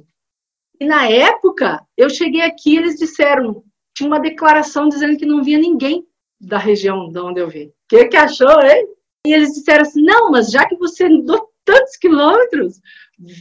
E 0.81 0.87
na 0.87 1.09
época, 1.09 1.85
eu 1.97 2.09
cheguei 2.09 2.43
aqui, 2.43 2.77
eles 2.77 2.97
disseram, 2.97 3.65
tinha 3.95 4.09
uma 4.09 4.21
declaração 4.21 4.89
dizendo 4.89 5.17
que 5.17 5.27
não 5.27 5.43
via 5.43 5.59
ninguém 5.59 6.07
da 6.41 6.57
região 6.57 7.11
de 7.11 7.19
onde 7.19 7.41
eu 7.41 7.49
vim. 7.49 7.67
O 7.67 7.73
que, 7.89 8.05
que 8.07 8.17
achou, 8.17 8.61
hein? 8.63 8.87
E 9.27 9.33
eles 9.33 9.53
disseram 9.53 9.83
assim: 9.83 10.03
não, 10.03 10.31
mas 10.31 10.51
já 10.51 10.67
que 10.67 10.77
você 10.77 11.05
andou 11.05 11.51
tantos 11.65 11.97
quilômetros, 11.97 12.81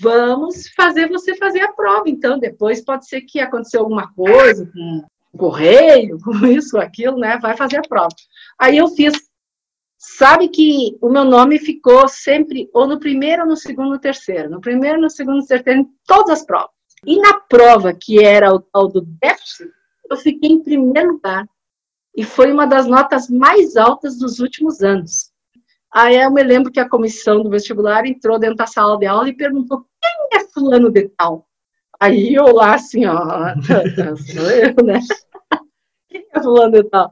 vamos 0.01 0.68
fazer 0.70 1.08
você 1.08 1.36
fazer 1.36 1.62
a 1.62 1.72
prova. 1.72 2.10
Então, 2.10 2.39
depois 2.39 2.84
pode 2.84 3.08
ser 3.08 3.22
que 3.22 3.39
aconteceu 3.39 3.82
alguma 3.82 4.12
coisa 4.13 4.66
com 4.66 5.06
o 5.32 5.38
correio, 5.38 6.18
com 6.25 6.46
isso, 6.46 6.77
aquilo, 6.77 7.18
né? 7.18 7.38
Vai 7.39 7.56
fazer 7.56 7.77
a 7.77 7.88
prova. 7.88 8.16
Aí 8.60 8.77
eu 8.77 8.88
fiz. 8.88 9.26
Sabe 9.98 10.48
que 10.50 10.96
o 11.01 11.10
meu 11.10 11.25
nome 11.25 11.58
ficou 11.58 12.08
sempre 12.08 12.70
ou 12.72 12.88
no 12.88 13.00
primeiro, 13.00 13.42
ou 13.42 13.48
no 13.48 13.58
segundo, 13.58 13.94
ou 13.94 14.00
terceiro. 14.00 14.50
No 14.50 14.62
primeiro, 14.62 15.01
no 15.01 15.10
segundo, 15.10 15.38
no 15.38 15.46
terceiro, 15.46 15.80
em 15.80 15.89
todas 16.06 16.39
as 16.39 16.46
provas. 16.46 16.70
E 17.06 17.20
na 17.20 17.39
prova, 17.39 17.94
que 17.94 18.24
era 18.24 18.54
o 18.54 18.60
tal 18.60 18.88
do 18.88 19.01
déficit, 19.01 19.70
eu 20.10 20.18
fiquei 20.18 20.51
em 20.51 20.63
primeiro 20.63 21.13
lugar. 21.13 21.48
E 22.16 22.24
foi 22.24 22.51
uma 22.51 22.66
das 22.66 22.88
notas 22.88 23.30
mais 23.30 23.75
altas 23.75 24.18
dos 24.18 24.39
últimos 24.39 24.82
anos. 24.82 25.32
Aí 25.92 26.16
eu 26.16 26.32
me 26.32 26.44
lembro 26.44 26.72
que 26.72 26.80
a 26.80 26.89
comissão 26.89 27.42
do 27.42 27.50
vestibular 27.50 28.06
entrou 28.06 28.38
dentro 28.38 28.58
da 28.58 28.68
sala 28.68 28.98
de 28.98 29.06
aula 29.06 29.30
e 29.30 29.36
perguntou: 29.36 29.86
quem 30.01 30.39
é 30.39 30.44
fulano 30.48 30.92
de 30.92 31.10
tal? 31.10 31.48
Aí 32.00 32.36
eu 32.36 32.54
lá 32.54 32.75
assim, 32.75 33.06
ó, 33.08 33.54
sou 33.63 34.50
eu, 34.51 34.86
né? 34.86 35.00
Quem 36.10 36.25
é 36.32 36.42
fulano 36.42 36.72
de 36.72 36.84
tal? 36.84 37.12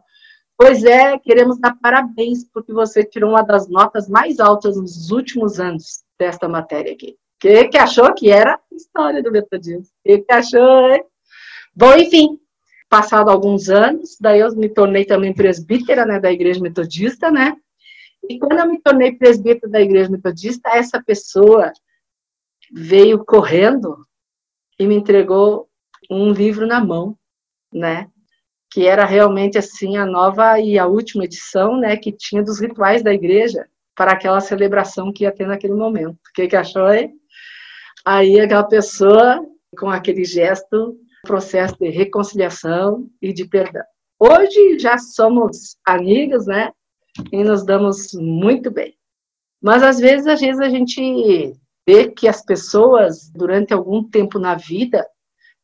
Pois 0.57 0.83
é, 0.85 1.17
queremos 1.19 1.59
dar 1.59 1.75
parabéns 1.81 2.45
porque 2.53 2.71
você 2.71 3.03
tirou 3.03 3.31
uma 3.31 3.41
das 3.41 3.67
notas 3.67 4.07
mais 4.07 4.39
altas 4.39 4.77
nos 4.77 5.12
últimos 5.12 5.59
anos 5.59 6.03
desta 6.17 6.47
matéria 6.47 6.93
aqui. 6.93 7.17
Que, 7.39 7.67
que 7.67 7.77
achou 7.77 8.13
que 8.13 8.29
era 8.29 8.59
história 8.71 9.21
do 9.21 9.31
metodismo? 9.31 9.85
Que, 10.03 10.19
que 10.19 10.33
achou, 10.33 10.89
hein? 10.89 11.03
Bom, 11.75 11.93
enfim, 11.95 12.39
passado 12.89 13.29
alguns 13.29 13.69
anos, 13.69 14.17
daí 14.19 14.39
eu 14.39 14.55
me 14.55 14.69
tornei 14.69 15.03
também 15.03 15.33
presbítera, 15.33 16.05
né, 16.05 16.19
da 16.19 16.31
igreja 16.31 16.62
metodista, 16.62 17.29
né? 17.29 17.57
E 18.29 18.39
quando 18.39 18.59
eu 18.59 18.67
me 18.67 18.79
tornei 18.81 19.12
presbítera 19.12 19.69
da 19.69 19.81
igreja 19.81 20.09
metodista, 20.09 20.69
essa 20.69 21.03
pessoa 21.03 21.74
veio 22.71 23.24
correndo 23.24 24.05
e 24.79 24.88
me 24.88 24.95
entregou 24.95 25.69
um 26.09 26.31
livro 26.31 26.65
na 26.65 26.83
mão, 26.83 27.17
né? 27.71 28.09
Que 28.75 28.86
era 28.86 29.05
realmente 29.05 29.58
assim 29.58 29.96
a 29.96 30.05
nova 30.05 30.60
e 30.60 30.77
a 30.77 30.86
última 30.86 31.24
edição, 31.24 31.79
né? 31.79 31.96
Que 31.96 32.12
tinha 32.12 32.44
dos 32.44 32.60
rituais 32.60 33.01
da 33.01 33.13
igreja 33.13 33.65
para 33.96 34.12
aquela 34.12 34.41
celebração 34.41 35.13
que 35.13 35.24
ia 35.24 35.32
ter 35.32 35.48
naquele 35.48 35.74
momento. 35.74 36.15
O 36.15 36.34
que, 36.34 36.46
que 36.46 36.58
achou 36.58 36.84
aí? 36.84 37.10
Aí 38.03 38.38
aquela 38.38 38.65
pessoa, 38.65 39.41
com 39.79 39.89
aquele 39.89 40.25
gesto, 40.25 41.00
processo 41.22 41.77
de 41.79 41.88
reconciliação 41.88 43.10
e 43.22 43.32
de 43.32 43.48
perdão. 43.48 43.82
Hoje 44.20 44.77
já 44.77 44.98
somos 44.98 45.77
amigas, 45.88 46.46
né? 46.46 46.70
E 47.32 47.46
nos 47.46 47.65
damos 47.65 48.10
muito 48.13 48.70
bem. 48.70 48.94
Mas 49.63 49.84
às 49.84 50.00
vezes, 50.00 50.27
às 50.27 50.41
vezes 50.41 50.60
a 50.60 50.67
gente 50.67 51.53
vê 51.88 52.12
que 52.12 52.27
as 52.27 52.44
pessoas, 52.44 53.32
durante 53.34 53.74
algum 53.74 54.03
tempo 54.03 54.38
na 54.38 54.55
vida, 54.55 55.08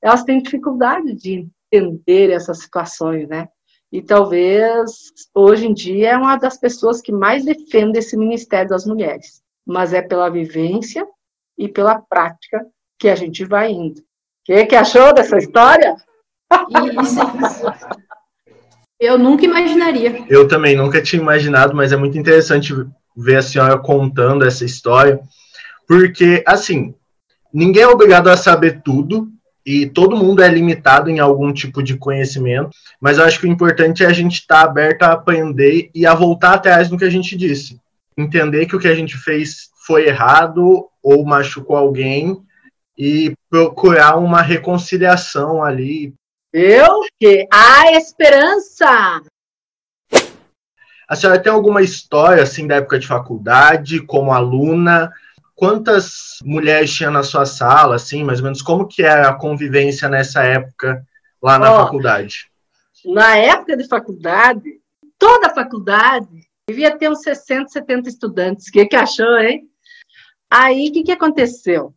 elas 0.02 0.24
têm 0.24 0.42
dificuldade 0.42 1.14
de 1.14 1.50
entender 1.72 2.30
essas 2.30 2.60
situações, 2.60 3.28
né? 3.28 3.48
E 3.92 4.02
talvez 4.02 5.12
hoje 5.34 5.68
em 5.68 5.74
dia 5.74 6.12
é 6.12 6.18
uma 6.18 6.38
das 6.38 6.58
pessoas 6.58 7.02
que 7.02 7.12
mais 7.12 7.44
defende 7.44 8.00
esse 8.00 8.16
ministério 8.16 8.70
das 8.70 8.86
mulheres. 8.86 9.42
Mas 9.66 9.94
é 9.94 10.02
pela 10.02 10.30
vivência 10.30 11.06
e 11.58 11.68
pela 11.68 12.00
prática 12.00 12.66
que 12.98 13.10
a 13.10 13.16
gente 13.16 13.44
vai 13.46 13.72
indo. 13.72 14.00
O 14.00 14.04
que, 14.46 14.66
que 14.66 14.76
achou 14.76 15.14
dessa 15.14 15.38
história? 15.38 15.96
Isso. 17.02 17.20
Eu 19.00 19.18
nunca 19.18 19.46
imaginaria. 19.46 20.26
Eu 20.30 20.48
também 20.48 20.76
nunca 20.76 21.02
tinha 21.02 21.22
imaginado, 21.22 21.76
mas 21.76 21.92
é 21.92 21.98
muito 21.98 22.18
interessante 22.18 22.74
ver 23.16 23.38
a 23.38 23.42
senhora 23.42 23.78
contando 23.80 24.46
essa 24.46 24.64
história, 24.64 25.20
porque, 25.88 26.44
assim, 26.48 26.94
ninguém 27.54 27.84
é 27.84 27.88
obrigado 27.88 28.30
a 28.30 28.38
saber 28.38 28.82
tudo, 28.84 29.28
e 29.66 29.86
todo 29.86 30.18
mundo 30.18 30.42
é 30.42 30.48
limitado 30.48 31.10
em 31.10 31.20
algum 31.20 31.54
tipo 31.54 31.84
de 31.84 31.96
conhecimento, 31.96 32.72
mas 33.00 33.18
eu 33.18 33.26
acho 33.26 33.40
que 33.40 33.46
o 33.46 33.52
importante 33.52 34.04
é 34.04 34.08
a 34.08 34.14
gente 34.14 34.40
estar 34.40 34.64
tá 34.64 34.70
aberto 34.70 35.04
a 35.04 35.14
aprender 35.14 35.90
e 35.94 36.06
a 36.06 36.14
voltar 36.14 36.54
atrás 36.54 36.90
no 36.90 36.98
que 36.98 37.06
a 37.06 37.10
gente 37.10 37.38
disse. 37.38 37.80
Entender 38.18 38.66
que 38.66 38.76
o 38.76 38.80
que 38.80 38.88
a 38.88 38.96
gente 38.96 39.18
fez 39.18 39.70
foi 39.86 40.08
errado 40.08 40.88
ou 41.02 41.26
machucou 41.26 41.76
alguém 41.76 42.42
e 42.98 43.34
procurar 43.50 44.18
uma 44.18 44.42
reconciliação 44.42 45.64
ali. 45.64 46.14
Eu 46.54 47.02
que 47.20 47.48
a 47.52 47.92
esperança. 47.94 49.22
A 51.08 51.16
senhora 51.16 51.40
tem 51.40 51.52
alguma 51.52 51.82
história 51.82 52.44
assim 52.44 52.68
da 52.68 52.76
época 52.76 53.00
de 53.00 53.08
faculdade, 53.08 54.00
como 54.02 54.32
aluna? 54.32 55.12
Quantas 55.62 56.40
mulheres 56.44 56.92
tinha 56.92 57.12
na 57.12 57.22
sua 57.22 57.46
sala, 57.46 57.94
assim, 57.94 58.24
mais 58.24 58.40
ou 58.40 58.46
menos? 58.46 58.64
Como 58.64 58.88
que 58.88 59.04
era 59.04 59.30
a 59.30 59.36
convivência 59.36 60.10
nessa 60.10 60.42
época 60.42 61.06
lá 61.40 61.60
na 61.60 61.72
oh, 61.72 61.86
faculdade? 61.86 62.50
Na 63.06 63.38
época 63.38 63.78
de 63.78 63.88
faculdade, 63.88 64.82
toda 65.20 65.46
a 65.46 65.54
faculdade 65.54 66.28
devia 66.68 66.98
ter 66.98 67.12
uns 67.12 67.22
60, 67.22 67.70
70 67.70 68.10
estudantes. 68.10 68.70
O 68.70 68.72
que, 68.72 68.88
que 68.88 68.96
achou, 68.96 69.38
hein? 69.38 69.70
Aí, 70.50 70.90
o 70.90 70.94
que, 70.94 71.04
que 71.04 71.12
aconteceu? 71.12 71.94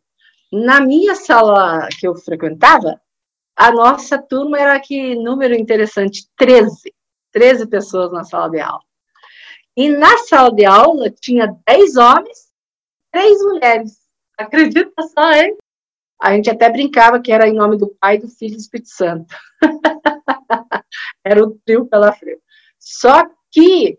Na 0.52 0.78
minha 0.78 1.14
sala 1.14 1.88
que 1.98 2.06
eu 2.06 2.14
frequentava, 2.14 3.00
a 3.56 3.72
nossa 3.72 4.18
turma 4.18 4.60
era 4.60 4.78
que 4.78 5.14
número 5.14 5.54
interessante, 5.54 6.28
13. 6.36 6.92
13 7.32 7.66
pessoas 7.68 8.12
na 8.12 8.24
sala 8.24 8.50
de 8.50 8.60
aula. 8.60 8.84
E 9.74 9.88
na 9.88 10.18
sala 10.18 10.52
de 10.52 10.66
aula 10.66 11.10
tinha 11.10 11.56
10 11.66 11.96
homens, 11.96 12.43
3 13.14 13.42
mulheres. 13.44 13.98
Acredita 14.36 15.02
só, 15.02 15.32
hein? 15.32 15.56
A 16.20 16.34
gente 16.34 16.50
até 16.50 16.68
brincava 16.68 17.20
que 17.20 17.30
era 17.30 17.46
em 17.48 17.54
nome 17.54 17.78
do 17.78 17.94
Pai, 18.00 18.18
do 18.18 18.26
Filho 18.28 18.54
e 18.54 18.56
do 18.56 18.60
Espírito 18.60 18.88
Santo. 18.88 19.32
era 21.24 21.42
o 21.42 21.52
trio 21.64 21.86
pela 21.86 22.12
frente. 22.12 22.42
Só 22.78 23.24
que 23.52 23.96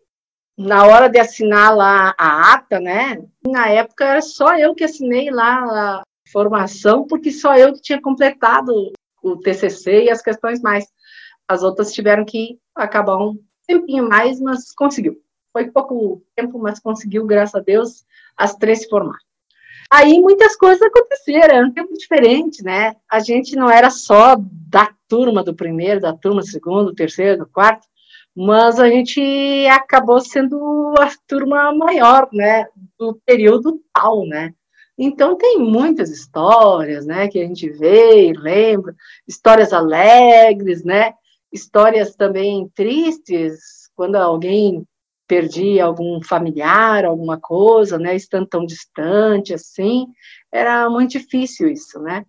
na 0.58 0.86
hora 0.86 1.08
de 1.08 1.18
assinar 1.18 1.76
lá 1.76 2.14
a 2.18 2.54
ata, 2.54 2.80
né? 2.80 3.24
Na 3.46 3.70
época 3.70 4.06
era 4.06 4.22
só 4.22 4.58
eu 4.58 4.76
que 4.76 4.84
assinei 4.84 5.32
lá 5.32 5.64
a 5.64 6.04
formação, 6.30 7.08
porque 7.08 7.32
só 7.32 7.56
eu 7.56 7.74
que 7.74 7.82
tinha 7.82 8.02
completado 8.02 8.92
o 9.24 9.38
TCC 9.38 10.04
e 10.04 10.10
as 10.10 10.22
questões 10.22 10.62
mais. 10.62 10.86
As 11.48 11.64
outras 11.64 11.94
tiveram 11.94 12.26
que 12.26 12.60
acabar 12.76 13.18
um 13.18 13.38
tempinho 13.66 14.10
mais, 14.10 14.42
mas 14.42 14.74
conseguiu. 14.74 15.16
Foi 15.54 15.72
pouco 15.72 16.22
tempo, 16.36 16.60
mas 16.60 16.80
conseguiu, 16.80 17.26
graças 17.26 17.56
a 17.56 17.60
Deus, 17.60 18.06
as 18.38 18.56
três 18.56 18.82
se 18.82 18.90
formar. 18.90 19.18
Aí 19.92 20.20
muitas 20.20 20.56
coisas 20.56 20.82
aconteceram, 20.82 21.56
era 21.56 21.68
um 21.68 21.72
tempo 21.72 21.94
diferente, 21.94 22.64
né? 22.64 22.96
A 23.10 23.20
gente 23.20 23.56
não 23.56 23.70
era 23.70 23.90
só 23.90 24.36
da 24.38 24.90
turma 25.08 25.44
do 25.44 25.56
primeiro, 25.56 26.02
da 26.02 26.14
turma 26.14 26.42
do 26.42 26.48
segundo, 26.48 26.86
do 26.86 26.96
terceiro, 26.96 27.40
do 27.40 27.48
quarto, 27.48 27.88
mas 28.36 28.80
a 28.80 28.90
gente 28.90 29.22
acabou 29.68 30.20
sendo 30.20 30.94
a 31.00 31.10
turma 31.28 31.74
maior, 31.74 32.28
né, 32.34 32.66
do 33.00 33.18
período 33.26 33.80
tal, 33.94 34.26
né. 34.28 34.54
Então 34.98 35.38
tem 35.38 35.60
muitas 35.60 36.10
histórias, 36.10 37.06
né, 37.06 37.28
que 37.28 37.40
a 37.40 37.44
gente 37.44 37.70
vê 37.70 38.30
e 38.30 38.34
lembra, 38.34 38.94
histórias 39.28 39.72
alegres, 39.72 40.84
né, 40.84 41.14
histórias 41.52 42.16
também 42.16 42.70
tristes, 42.76 43.90
quando 43.96 44.16
alguém 44.16 44.86
perdia 45.28 45.86
algum 45.86 46.22
familiar, 46.22 47.06
alguma 47.06 47.40
coisa, 47.40 47.98
né, 47.98 48.16
estando 48.16 48.48
tão 48.48 48.66
distante 48.66 49.54
assim, 49.54 50.08
era 50.52 50.90
muito 50.90 51.12
difícil 51.12 51.70
isso, 51.70 52.00
né? 52.00 52.26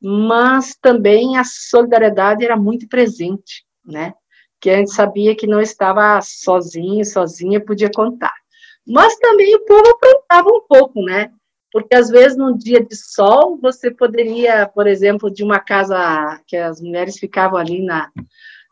Mas 0.00 0.76
também 0.80 1.36
a 1.36 1.44
solidariedade 1.44 2.44
era 2.44 2.56
muito 2.56 2.88
presente, 2.88 3.64
né? 3.84 4.14
Que 4.60 4.70
a 4.70 4.76
gente 4.76 4.92
sabia 4.92 5.34
que 5.36 5.46
não 5.46 5.60
estava 5.60 6.20
sozinho, 6.22 7.04
sozinha, 7.04 7.64
podia 7.64 7.90
contar. 7.94 8.34
Mas 8.86 9.16
também 9.18 9.54
o 9.54 9.64
povo 9.64 9.90
aprontava 9.90 10.48
um 10.48 10.60
pouco, 10.68 11.02
né? 11.02 11.30
Porque 11.70 11.94
às 11.94 12.08
vezes 12.08 12.38
num 12.38 12.56
dia 12.56 12.82
de 12.82 12.96
sol 12.96 13.58
você 13.60 13.90
poderia, 13.90 14.66
por 14.68 14.86
exemplo, 14.86 15.30
de 15.30 15.44
uma 15.44 15.60
casa 15.60 16.40
que 16.46 16.56
as 16.56 16.80
mulheres 16.80 17.18
ficavam 17.18 17.58
ali 17.58 17.84
na, 17.84 18.10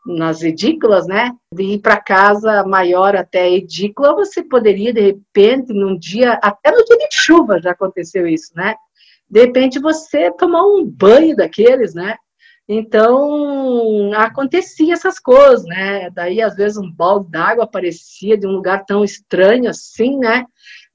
nas 0.07 0.41
edículas, 0.41 1.05
né? 1.05 1.31
De 1.53 1.63
ir 1.63 1.79
para 1.79 2.01
casa 2.01 2.63
maior 2.65 3.15
até 3.15 3.41
a 3.41 3.49
edícula, 3.49 4.15
você 4.15 4.41
poderia 4.41 4.93
de 4.93 5.01
repente 5.01 5.73
num 5.73 5.97
dia, 5.97 6.39
até 6.41 6.71
no 6.71 6.83
dia 6.83 6.97
de 6.97 7.07
chuva 7.11 7.61
já 7.61 7.71
aconteceu 7.71 8.25
isso, 8.25 8.51
né? 8.55 8.75
De 9.29 9.41
repente 9.41 9.79
você 9.79 10.31
tomar 10.31 10.63
um 10.63 10.85
banho 10.85 11.35
daqueles, 11.35 11.93
né? 11.93 12.15
Então, 12.69 14.11
acontecia 14.13 14.93
essas 14.93 15.19
coisas, 15.19 15.63
né? 15.65 16.09
Daí, 16.09 16.41
às 16.41 16.55
vezes, 16.55 16.77
um 16.77 16.91
balde 16.91 17.31
d'água 17.31 17.63
aparecia 17.63 18.37
de 18.37 18.45
um 18.45 18.51
lugar 18.51 18.85
tão 18.85 19.05
estranho 19.05 19.69
assim, 19.69 20.17
né? 20.17 20.45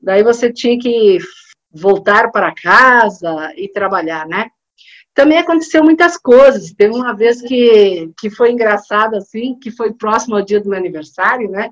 Daí 0.00 0.22
você 0.22 0.52
tinha 0.52 0.78
que 0.78 1.18
voltar 1.72 2.30
para 2.30 2.54
casa 2.54 3.52
e 3.56 3.68
trabalhar, 3.68 4.26
né? 4.26 4.50
Também 5.14 5.38
aconteceu 5.38 5.84
muitas 5.84 6.16
coisas. 6.16 6.72
Teve 6.72 6.94
uma 6.94 7.14
vez 7.14 7.42
que, 7.42 8.10
que 8.18 8.30
foi 8.30 8.52
engraçado, 8.52 9.16
assim, 9.16 9.58
que 9.58 9.70
foi 9.70 9.92
próximo 9.92 10.36
ao 10.36 10.42
dia 10.42 10.60
do 10.60 10.68
meu 10.68 10.78
aniversário, 10.78 11.50
né? 11.50 11.70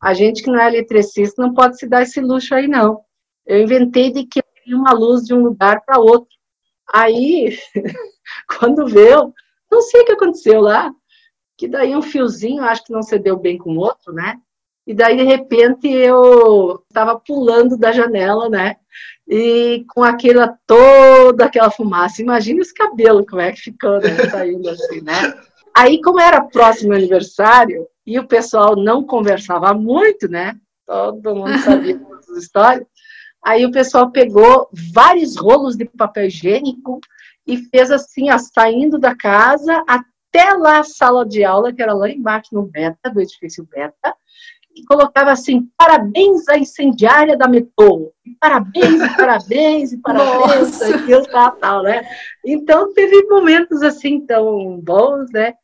A 0.00 0.12
gente 0.12 0.42
que 0.42 0.50
não 0.50 0.60
é 0.60 0.68
eletricista 0.68 1.40
não 1.40 1.54
pode 1.54 1.78
se 1.78 1.86
dar 1.86 2.02
esse 2.02 2.20
luxo 2.20 2.54
aí, 2.54 2.68
não. 2.68 3.00
Eu 3.46 3.62
inventei 3.62 4.10
de 4.10 4.26
que 4.26 4.42
uma 4.68 4.92
luz 4.92 5.24
de 5.24 5.34
um 5.34 5.42
lugar 5.42 5.82
para 5.84 6.00
outro. 6.00 6.34
Aí, 6.92 7.56
quando 8.58 8.86
veio, 8.86 9.32
não 9.70 9.80
sei 9.80 10.02
o 10.02 10.04
que 10.04 10.12
aconteceu 10.12 10.60
lá, 10.60 10.92
que 11.56 11.66
daí 11.68 11.96
um 11.96 12.02
fiozinho, 12.02 12.62
acho 12.62 12.84
que 12.84 12.92
não 12.92 13.02
cedeu 13.02 13.38
bem 13.38 13.58
com 13.58 13.76
o 13.76 13.78
outro, 13.78 14.12
né? 14.12 14.36
E 14.86 14.94
daí, 14.94 15.16
de 15.16 15.22
repente, 15.22 15.88
eu 15.88 16.82
estava 16.88 17.18
pulando 17.18 17.76
da 17.76 17.92
janela, 17.92 18.48
né? 18.48 18.76
E 19.28 19.84
com 19.94 20.02
aquela, 20.02 20.56
toda 20.66 21.44
aquela 21.44 21.70
fumaça. 21.70 22.20
Imagina 22.20 22.60
os 22.60 22.72
cabelos, 22.72 23.24
como 23.28 23.40
é 23.40 23.52
que 23.52 23.60
ficou, 23.60 24.00
né? 24.00 24.16
Saindo 24.30 24.68
assim, 24.68 25.00
né? 25.00 25.34
Aí, 25.74 26.00
como 26.00 26.20
era 26.20 26.42
próximo 26.42 26.92
aniversário, 26.92 27.86
e 28.06 28.18
o 28.18 28.26
pessoal 28.26 28.76
não 28.76 29.04
conversava 29.04 29.72
muito, 29.72 30.28
né? 30.28 30.56
Todo 30.86 31.36
mundo 31.36 31.56
sabia 31.58 32.00
as 32.30 32.42
histórias. 32.42 32.86
Aí 33.44 33.64
o 33.64 33.72
pessoal 33.72 34.10
pegou 34.10 34.68
vários 34.92 35.36
rolos 35.36 35.76
de 35.76 35.84
papel 35.84 36.26
higiênico 36.26 37.00
e 37.46 37.56
fez 37.56 37.90
assim, 37.90 38.30
ó, 38.30 38.38
saindo 38.38 38.98
da 38.98 39.16
casa 39.16 39.82
até 39.86 40.52
lá 40.54 40.78
a 40.78 40.84
sala 40.84 41.26
de 41.26 41.44
aula, 41.44 41.72
que 41.72 41.82
era 41.82 41.92
lá 41.92 42.08
embaixo 42.08 42.50
no 42.52 42.62
Beta, 42.62 43.10
do 43.10 43.20
edifício 43.20 43.66
Beta, 43.68 44.14
e 44.74 44.84
colocava 44.84 45.30
assim, 45.30 45.68
parabéns 45.76 46.48
à 46.48 46.58
incendiária 46.58 47.36
da 47.36 47.48
metrô, 47.48 48.12
parabéns, 48.40 48.98
parabéns, 49.16 49.92
e 49.92 49.98
parabéns, 49.98 50.82
aquilo, 50.82 51.26
tal, 51.26 51.52
tal, 51.56 51.82
né? 51.82 52.06
Então, 52.44 52.92
teve 52.92 53.22
momentos 53.28 53.82
assim 53.82 54.24
tão 54.24 54.80
bons, 54.80 55.30
né? 55.32 55.54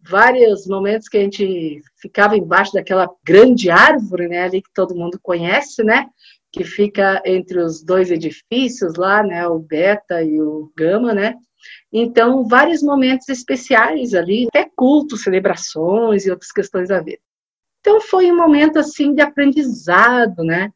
Vários 0.00 0.66
momentos 0.66 1.08
que 1.08 1.18
a 1.18 1.20
gente 1.20 1.82
ficava 2.00 2.36
embaixo 2.36 2.72
daquela 2.72 3.10
grande 3.24 3.70
árvore, 3.70 4.28
né, 4.28 4.44
ali 4.44 4.62
que 4.62 4.70
todo 4.72 4.94
mundo 4.94 5.18
conhece, 5.22 5.82
né? 5.82 6.06
que 6.52 6.64
fica 6.64 7.22
entre 7.24 7.60
os 7.60 7.82
dois 7.82 8.10
edifícios 8.10 8.94
lá, 8.96 9.22
né, 9.22 9.46
o 9.46 9.58
Beta 9.58 10.22
e 10.22 10.40
o 10.40 10.72
Gama, 10.76 11.12
né? 11.12 11.34
Então, 11.92 12.46
vários 12.46 12.82
momentos 12.82 13.28
especiais 13.28 14.14
ali, 14.14 14.46
até 14.48 14.68
cultos, 14.76 15.22
celebrações 15.22 16.24
e 16.24 16.30
outras 16.30 16.52
questões 16.52 16.90
a 16.90 17.00
ver. 17.00 17.18
Então, 17.88 18.02
foi 18.02 18.30
um 18.30 18.36
momento, 18.36 18.78
assim, 18.78 19.14
de 19.14 19.22
aprendizado, 19.22 20.44
né? 20.44 20.70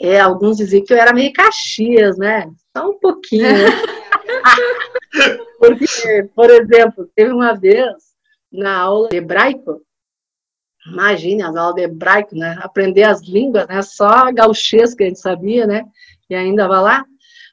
É, 0.00 0.18
alguns 0.18 0.56
diziam 0.56 0.82
que 0.82 0.94
eu 0.94 0.96
era 0.96 1.12
meio 1.12 1.30
Caxias, 1.30 2.16
né? 2.16 2.50
Só 2.74 2.88
um 2.88 2.98
pouquinho. 2.98 3.44
Porque, 5.60 6.30
por 6.34 6.48
exemplo, 6.48 7.06
teve 7.14 7.34
uma 7.34 7.52
vez, 7.52 7.92
na 8.50 8.78
aula 8.78 9.10
de 9.10 9.18
hebraico, 9.18 9.82
Imagine 10.86 11.42
as 11.42 11.54
aulas 11.54 11.74
de 11.74 11.82
hebraico, 11.82 12.34
né? 12.34 12.58
Aprender 12.62 13.02
as 13.02 13.20
línguas, 13.20 13.68
né? 13.68 13.82
Só 13.82 14.32
gauchês 14.32 14.94
que 14.94 15.04
a 15.04 15.06
gente 15.06 15.20
sabia, 15.20 15.66
né? 15.66 15.84
E 16.30 16.34
ainda 16.34 16.66
vai 16.66 16.80
lá. 16.80 17.04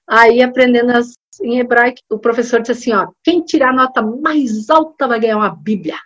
Aí, 0.08 0.42
aprendendo 0.42 0.92
as, 0.92 1.16
em 1.42 1.60
hebraico, 1.60 2.00
o 2.10 2.18
professor 2.18 2.62
disse 2.62 2.72
assim, 2.72 2.94
ó, 2.94 3.10
quem 3.22 3.44
tirar 3.44 3.72
a 3.72 3.74
nota 3.74 4.02
mais 4.02 4.70
alta 4.70 5.06
vai 5.06 5.20
ganhar 5.20 5.36
uma 5.36 5.54
Bíblia. 5.54 5.98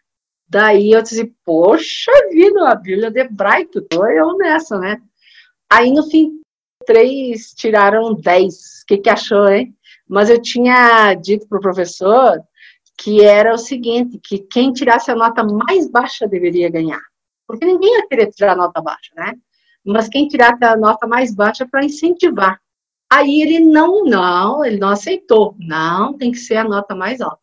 Daí 0.49 0.91
eu 0.91 1.01
disse, 1.01 1.33
poxa 1.45 2.11
vida, 2.31 2.69
a 2.69 2.75
Bíblia 2.75 3.11
de 3.11 3.19
hebraico, 3.19 3.81
tô 3.81 4.05
eu 4.07 4.35
nessa, 4.37 4.79
né? 4.79 4.99
Aí, 5.71 5.91
no 5.91 6.03
fim, 6.09 6.41
três 6.85 7.53
tiraram 7.53 8.15
dez. 8.15 8.81
O 8.83 8.85
que, 8.87 8.97
que 8.97 9.09
achou, 9.09 9.47
hein? 9.47 9.75
Mas 10.07 10.29
eu 10.29 10.41
tinha 10.41 11.13
dito 11.13 11.47
para 11.47 11.59
o 11.59 11.61
professor 11.61 12.41
que 12.97 13.23
era 13.23 13.53
o 13.53 13.57
seguinte, 13.57 14.19
que 14.21 14.39
quem 14.39 14.73
tirasse 14.73 15.09
a 15.09 15.15
nota 15.15 15.41
mais 15.43 15.89
baixa 15.89 16.27
deveria 16.27 16.69
ganhar 16.69 16.99
porque 17.49 17.65
ninguém 17.65 17.95
ia 17.95 18.07
querer 18.07 18.27
tirar 18.27 18.55
nota 18.55 18.79
baixa, 18.79 19.09
né? 19.15 19.33
Mas 19.83 20.07
quem 20.07 20.27
tirar 20.27 20.55
a 20.61 20.77
nota 20.77 21.07
mais 21.07 21.33
baixa 21.33 21.67
para 21.67 21.83
incentivar. 21.83 22.61
Aí 23.11 23.41
ele 23.41 23.59
não, 23.59 24.05
não, 24.05 24.63
ele 24.63 24.77
não 24.77 24.89
aceitou. 24.89 25.55
Não, 25.57 26.15
tem 26.15 26.31
que 26.31 26.37
ser 26.37 26.57
a 26.57 26.63
nota 26.63 26.93
mais 26.93 27.19
alta. 27.19 27.39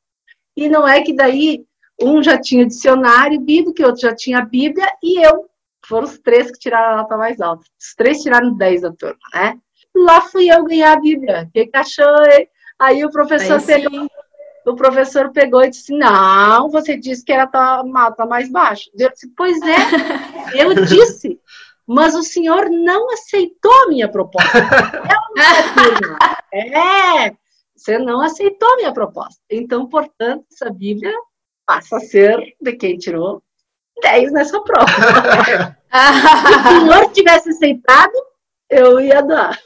E 0.57 0.69
não 0.69 0.87
é 0.87 1.03
que 1.03 1.13
daí 1.13 1.66
um 2.01 2.23
já 2.23 2.39
tinha 2.39 2.67
dicionário 2.67 3.41
bíblico, 3.41 3.75
que 3.75 3.85
outro 3.85 4.03
já 4.03 4.15
tinha 4.15 4.45
Bíblia, 4.45 4.87
e 5.03 5.25
eu. 5.25 5.47
Foram 5.87 6.05
os 6.05 6.19
três 6.19 6.51
que 6.51 6.59
tiraram 6.59 6.95
a 6.95 6.97
nota 7.03 7.17
mais 7.17 7.41
alta. 7.41 7.65
Os 7.81 7.95
três 7.95 8.21
tiraram 8.21 8.55
10 8.55 8.83
da 8.83 8.93
turma, 8.93 9.19
né? 9.33 9.57
Lá 9.95 10.21
fui 10.21 10.51
eu 10.53 10.65
ganhar 10.65 10.93
a 10.93 11.01
Bíblia. 11.01 11.45
O 11.45 11.53
que, 11.53 11.67
que 11.67 11.77
achou? 11.77 12.05
Aí 12.79 13.05
o 13.05 13.11
professor 13.11 13.61
Aí, 13.61 13.65
pegou, 13.65 14.09
o 14.67 14.75
professor 14.75 15.31
pegou 15.31 15.63
e 15.63 15.71
disse: 15.71 15.97
Não, 15.97 16.69
você 16.69 16.97
disse 16.97 17.25
que 17.25 17.33
era 17.33 17.49
a 17.53 17.85
mata 17.85 18.27
mais 18.27 18.51
baixa. 18.51 18.91
Eu 18.99 19.11
disse: 19.11 19.33
Pois 19.37 19.57
é, 19.63 19.77
eu 20.61 20.75
disse, 20.75 21.41
mas 21.87 22.15
o 22.17 22.23
senhor 22.23 22.69
não 22.69 23.11
aceitou 23.13 23.73
a 23.85 23.89
minha 23.89 24.09
proposta. 24.09 24.51
É, 26.53 27.35
você 27.77 27.99
não 27.99 28.23
aceitou 28.23 28.67
a 28.73 28.77
minha 28.77 28.93
proposta. 28.93 29.39
Então, 29.51 29.87
portanto, 29.87 30.47
essa 30.51 30.71
Bíblia 30.71 31.13
passa 31.67 31.97
a 31.97 32.01
ser 32.01 32.39
de 32.61 32.73
quem 32.75 32.97
tirou 32.97 33.43
10 34.03 34.33
nessa 34.33 34.61
prova. 34.63 34.87
Se 34.87 36.55
o 36.55 36.81
senhor 36.81 37.13
tivesse 37.13 37.51
aceitado, 37.51 38.13
eu 38.71 39.01
ia 39.01 39.23
dar. 39.23 39.59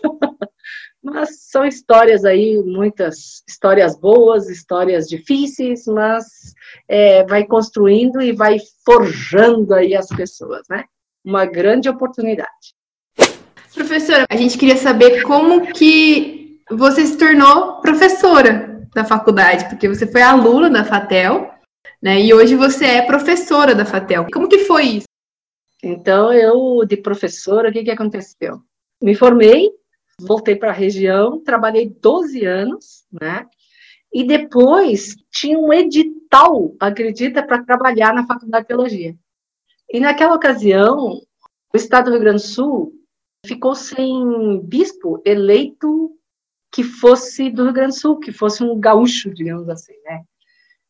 Mas 1.03 1.49
são 1.51 1.65
histórias 1.65 2.25
aí, 2.27 2.63
muitas 2.63 3.43
histórias 3.49 3.99
boas, 3.99 4.51
histórias 4.51 5.09
difíceis, 5.09 5.87
mas 5.87 6.53
é, 6.87 7.25
vai 7.25 7.45
construindo 7.45 8.21
e 8.21 8.33
vai 8.33 8.59
forjando 8.85 9.75
aí 9.75 9.95
as 9.95 10.09
pessoas, 10.09 10.63
né? 10.69 10.85
Uma 11.25 11.47
grande 11.47 11.89
oportunidade. 11.89 12.75
Professora, 13.75 14.27
a 14.29 14.37
gente 14.37 14.59
queria 14.59 14.77
saber 14.77 15.23
como 15.23 15.73
que 15.73 16.61
você 16.71 17.07
se 17.07 17.17
tornou 17.17 17.81
professora 17.81 18.87
da 18.95 19.05
faculdade, 19.05 19.69
porque 19.71 19.89
você 19.89 20.07
foi 20.07 20.21
aluna 20.21 20.69
da 20.69 20.85
FATEL, 20.85 21.50
né? 22.01 22.21
E 22.21 22.33
hoje 22.33 22.55
você 22.55 22.85
é 22.85 23.03
professora 23.03 23.75
da 23.75 23.85
FATEL. 23.85 24.27
Como 24.33 24.49
que 24.49 24.61
foi 24.61 24.85
isso? 24.85 25.07
Então, 25.83 26.33
eu, 26.33 26.85
de 26.87 26.97
professora, 26.97 27.71
o 27.71 27.73
que, 27.73 27.85
que 27.85 27.91
aconteceu? 27.91 28.61
Me 29.03 29.15
formei 29.15 29.71
voltei 30.21 30.55
para 30.55 30.71
a 30.71 30.75
região, 30.75 31.43
trabalhei 31.43 31.89
12 31.89 32.45
anos, 32.45 33.05
né? 33.11 33.47
E 34.13 34.25
depois 34.25 35.15
tinha 35.31 35.59
um 35.59 35.73
edital, 35.73 36.75
acredita, 36.81 37.43
para 37.43 37.65
trabalhar 37.65 38.13
na 38.13 38.27
Faculdade 38.27 38.65
de 38.65 38.69
Teologia. 38.69 39.17
E 39.89 40.01
naquela 40.01 40.35
ocasião, 40.35 41.21
o 41.73 41.77
Estado 41.77 42.07
do 42.07 42.11
Rio 42.13 42.21
Grande 42.21 42.43
do 42.43 42.49
Sul 42.49 42.93
ficou 43.47 43.75
sem 43.75 44.61
bispo 44.65 45.23
eleito 45.25 46.17
que 46.73 46.85
fosse 46.85 47.51
do 47.51 47.65
Rio 47.65 47.73
Grande 47.73 47.95
do 47.95 48.01
Sul, 48.01 48.21
que 48.21 48.33
fosse 48.33 48.63
um 48.63 48.79
gaúcho, 48.79 49.33
digamos 49.33 49.69
assim, 49.69 49.95
né? 50.05 50.23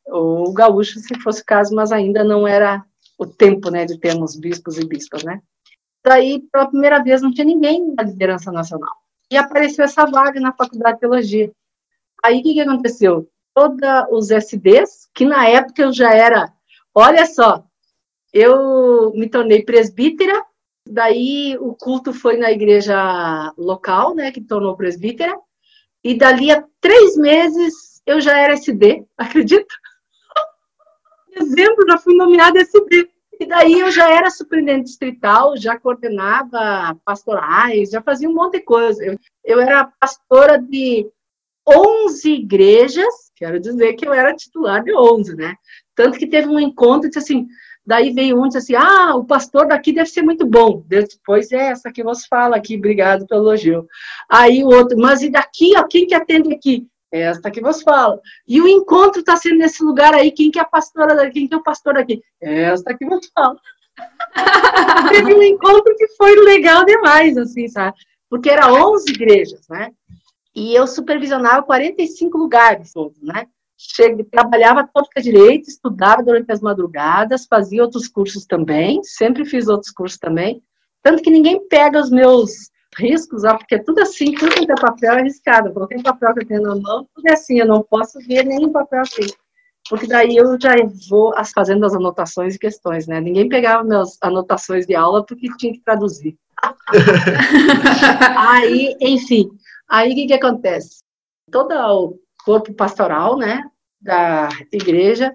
O 0.06 0.52
gaúcho, 0.52 0.98
se 0.98 1.18
fosse 1.20 1.42
o 1.42 1.46
caso, 1.46 1.74
mas 1.74 1.92
ainda 1.92 2.24
não 2.24 2.46
era 2.46 2.84
o 3.18 3.26
tempo, 3.26 3.70
né, 3.70 3.84
de 3.84 3.98
termos 3.98 4.36
bispos 4.36 4.78
e 4.78 4.84
bispas, 4.86 5.22
né? 5.22 5.40
Daí, 6.02 6.40
pela 6.50 6.66
primeira 6.66 7.02
vez, 7.02 7.20
não 7.20 7.32
tinha 7.32 7.44
ninguém 7.44 7.94
na 7.94 8.02
liderança 8.02 8.50
nacional 8.50 9.00
e 9.30 9.36
apareceu 9.36 9.84
essa 9.84 10.04
vaga 10.06 10.40
na 10.40 10.52
faculdade 10.52 10.94
de 10.94 11.00
teologia. 11.00 11.52
Aí 12.22 12.40
o 12.40 12.42
que, 12.42 12.54
que 12.54 12.60
aconteceu? 12.60 13.28
Todos 13.54 13.80
os 14.10 14.30
SDs, 14.30 15.08
que 15.14 15.24
na 15.24 15.48
época 15.48 15.82
eu 15.82 15.92
já 15.92 16.12
era, 16.12 16.52
olha 16.94 17.24
só, 17.26 17.64
eu 18.32 19.12
me 19.12 19.28
tornei 19.28 19.62
presbítera, 19.62 20.44
daí 20.86 21.56
o 21.60 21.74
culto 21.74 22.12
foi 22.12 22.36
na 22.36 22.50
igreja 22.50 23.52
local, 23.56 24.14
né, 24.14 24.30
que 24.32 24.40
tornou 24.40 24.76
presbítera, 24.76 25.36
e 26.02 26.16
dali 26.16 26.50
a 26.50 26.64
três 26.80 27.16
meses 27.16 28.02
eu 28.06 28.20
já 28.20 28.38
era 28.38 28.54
SD, 28.54 29.04
acredita? 29.16 29.74
Em 31.30 31.44
dezembro 31.44 31.86
já 31.88 31.98
fui 31.98 32.14
nomeada 32.14 32.60
SD. 32.60 33.08
E 33.38 33.46
daí 33.46 33.80
eu 33.80 33.90
já 33.90 34.10
era 34.10 34.30
superintendente 34.30 34.84
distrital, 34.84 35.56
já 35.56 35.78
coordenava 35.78 36.94
pastorais, 37.04 37.88
já 37.88 38.02
fazia 38.02 38.28
um 38.28 38.34
monte 38.34 38.58
de 38.58 38.64
coisa. 38.64 39.02
Eu, 39.02 39.18
eu 39.42 39.60
era 39.60 39.90
pastora 39.98 40.58
de 40.58 41.10
11 41.66 42.30
igrejas, 42.30 43.32
quero 43.34 43.58
dizer 43.58 43.94
que 43.94 44.06
eu 44.06 44.12
era 44.12 44.34
titular 44.34 44.84
de 44.84 44.94
11, 44.94 45.36
né? 45.36 45.54
Tanto 45.94 46.18
que 46.18 46.26
teve 46.26 46.48
um 46.48 46.60
encontro 46.60 47.06
e 47.06 47.10
disse 47.10 47.18
assim, 47.18 47.46
daí 47.86 48.12
veio 48.12 48.38
um 48.38 48.44
e 48.44 48.48
disse 48.48 48.58
assim, 48.58 48.74
ah, 48.74 49.14
o 49.14 49.24
pastor 49.24 49.66
daqui 49.66 49.92
deve 49.92 50.10
ser 50.10 50.22
muito 50.22 50.46
bom. 50.46 50.84
Depois 50.86 51.50
é 51.50 51.68
essa 51.68 51.90
que 51.90 52.02
você 52.02 52.26
fala 52.28 52.56
aqui, 52.56 52.76
obrigado 52.76 53.26
pelo 53.26 53.42
elogio. 53.42 53.86
Aí 54.28 54.62
o 54.62 54.68
outro, 54.68 54.98
mas 54.98 55.22
e 55.22 55.30
daqui, 55.30 55.72
ó, 55.78 55.84
quem 55.84 56.06
que 56.06 56.14
atende 56.14 56.52
aqui? 56.52 56.86
Esta 57.12 57.50
que 57.50 57.60
vos 57.60 57.82
fala. 57.82 58.20
E 58.46 58.60
o 58.60 58.68
encontro 58.68 59.20
está 59.20 59.36
sendo 59.36 59.58
nesse 59.58 59.82
lugar 59.82 60.14
aí. 60.14 60.30
Quem 60.30 60.50
que 60.50 60.58
é 60.58 60.62
a 60.62 60.66
pastora 60.66 61.14
daqui? 61.14 61.32
Quem 61.32 61.48
que 61.48 61.54
é 61.54 61.56
o 61.56 61.62
pastor 61.62 61.98
aqui? 61.98 62.22
Esta 62.40 62.96
que 62.96 63.04
vos 63.04 63.28
fala. 63.34 63.56
Teve 65.10 65.34
um 65.34 65.42
encontro 65.42 65.94
que 65.96 66.06
foi 66.16 66.36
legal 66.36 66.84
demais, 66.84 67.36
assim, 67.36 67.68
sabe? 67.68 67.96
Porque 68.28 68.48
era 68.48 68.72
11 68.72 69.10
igrejas, 69.10 69.66
né? 69.68 69.90
E 70.54 70.74
eu 70.74 70.86
supervisionava 70.86 71.62
45 71.62 72.38
lugares 72.38 72.92
todos, 72.92 73.20
né? 73.22 73.46
Cheguei, 73.76 74.24
trabalhava 74.24 74.88
a 74.92 75.20
direito, 75.20 75.68
estudava 75.68 76.22
durante 76.22 76.52
as 76.52 76.60
madrugadas, 76.60 77.46
fazia 77.46 77.82
outros 77.82 78.06
cursos 78.06 78.44
também, 78.44 79.02
sempre 79.02 79.44
fiz 79.44 79.68
outros 79.68 79.90
cursos 79.90 80.18
também. 80.18 80.62
Tanto 81.02 81.22
que 81.22 81.30
ninguém 81.30 81.66
pega 81.66 81.98
os 81.98 82.10
meus 82.10 82.70
riscos, 83.00 83.44
ó, 83.44 83.56
porque 83.56 83.78
tudo 83.78 84.00
assim, 84.00 84.32
tudo 84.32 84.50
que 84.50 84.66
tem 84.66 84.76
papel 84.76 85.12
é 85.12 85.20
arriscado. 85.20 85.72
Qualquer 85.72 86.02
papel 86.02 86.34
que 86.34 86.40
eu 86.40 86.48
tenho 86.48 86.62
na 86.62 86.76
mão, 86.76 87.06
tudo 87.14 87.26
é 87.26 87.32
assim, 87.32 87.58
eu 87.58 87.66
não 87.66 87.82
posso 87.82 88.18
ver 88.20 88.44
nenhum 88.44 88.70
papel 88.70 89.00
assim. 89.00 89.26
Porque 89.88 90.06
daí 90.06 90.36
eu 90.36 90.60
já 90.60 90.74
vou 91.08 91.32
fazendo 91.54 91.84
as 91.84 91.94
anotações 91.94 92.54
e 92.54 92.58
questões, 92.58 93.06
né? 93.06 93.20
Ninguém 93.20 93.48
pegava 93.48 93.82
minhas 93.82 94.16
anotações 94.20 94.86
de 94.86 94.94
aula 94.94 95.24
porque 95.24 95.48
tinha 95.56 95.72
que 95.72 95.80
traduzir. 95.80 96.36
aí, 98.36 98.94
enfim, 99.00 99.48
aí 99.88 100.12
o 100.12 100.14
que, 100.14 100.26
que 100.26 100.34
acontece? 100.34 101.02
Todo 101.50 101.72
o 101.72 102.18
corpo 102.44 102.72
pastoral, 102.74 103.36
né, 103.36 103.64
da 104.00 104.48
igreja, 104.70 105.34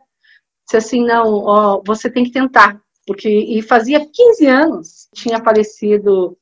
disse 0.66 0.78
assim, 0.78 1.04
não, 1.04 1.44
ó, 1.44 1.82
você 1.86 2.10
tem 2.10 2.24
que 2.24 2.32
tentar, 2.32 2.80
porque, 3.06 3.30
e 3.30 3.62
fazia 3.62 4.06
15 4.06 4.48
anos, 4.48 5.08
tinha 5.14 5.44
falecido 5.44 6.38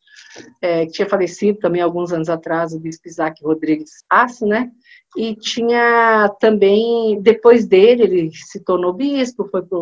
é, 0.62 0.86
que 0.86 0.94
tinha 0.94 1.10
falecido 1.10 1.60
também 1.60 1.82
alguns 1.82 2.12
anos 2.12 2.30
atrás, 2.30 2.74
o 2.74 2.80
bispo 2.80 3.08
Isaac 3.08 3.44
Rodrigues 3.44 4.04
Aço, 4.10 4.46
né? 4.46 4.72
E 5.16 5.36
tinha 5.36 6.30
também, 6.40 7.22
depois 7.22 7.66
dele, 7.68 8.04
ele 8.04 8.32
se 8.34 8.60
tornou 8.60 8.94
bispo, 8.94 9.48
foi 9.50 9.62
para 9.62 9.78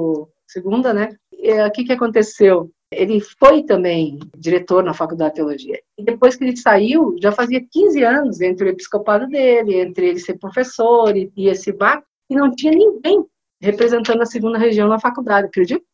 segunda, 0.47 0.93
né? 0.93 1.15
E, 1.31 1.61
o 1.65 1.71
que, 1.71 1.85
que 1.85 1.93
aconteceu? 1.93 2.69
Ele 2.91 3.21
foi 3.21 3.63
também 3.63 4.19
diretor 4.37 4.83
na 4.83 4.93
Faculdade 4.93 5.31
de 5.31 5.35
Teologia. 5.35 5.79
E 5.97 6.03
depois 6.03 6.35
que 6.35 6.43
ele 6.43 6.57
saiu, 6.57 7.15
já 7.21 7.31
fazia 7.31 7.65
15 7.71 8.03
anos 8.03 8.41
entre 8.41 8.65
o 8.65 8.69
episcopado 8.69 9.27
dele, 9.27 9.79
entre 9.79 10.09
ele 10.09 10.19
ser 10.19 10.37
professor 10.37 11.15
e, 11.15 11.31
e 11.37 11.47
esse 11.47 11.71
bar, 11.71 12.03
e 12.29 12.35
não 12.35 12.53
tinha 12.53 12.73
ninguém 12.73 13.25
representando 13.61 14.21
a 14.21 14.25
segunda 14.25 14.57
região 14.57 14.89
na 14.89 14.99
faculdade, 14.99 15.47
acredita? 15.47 15.85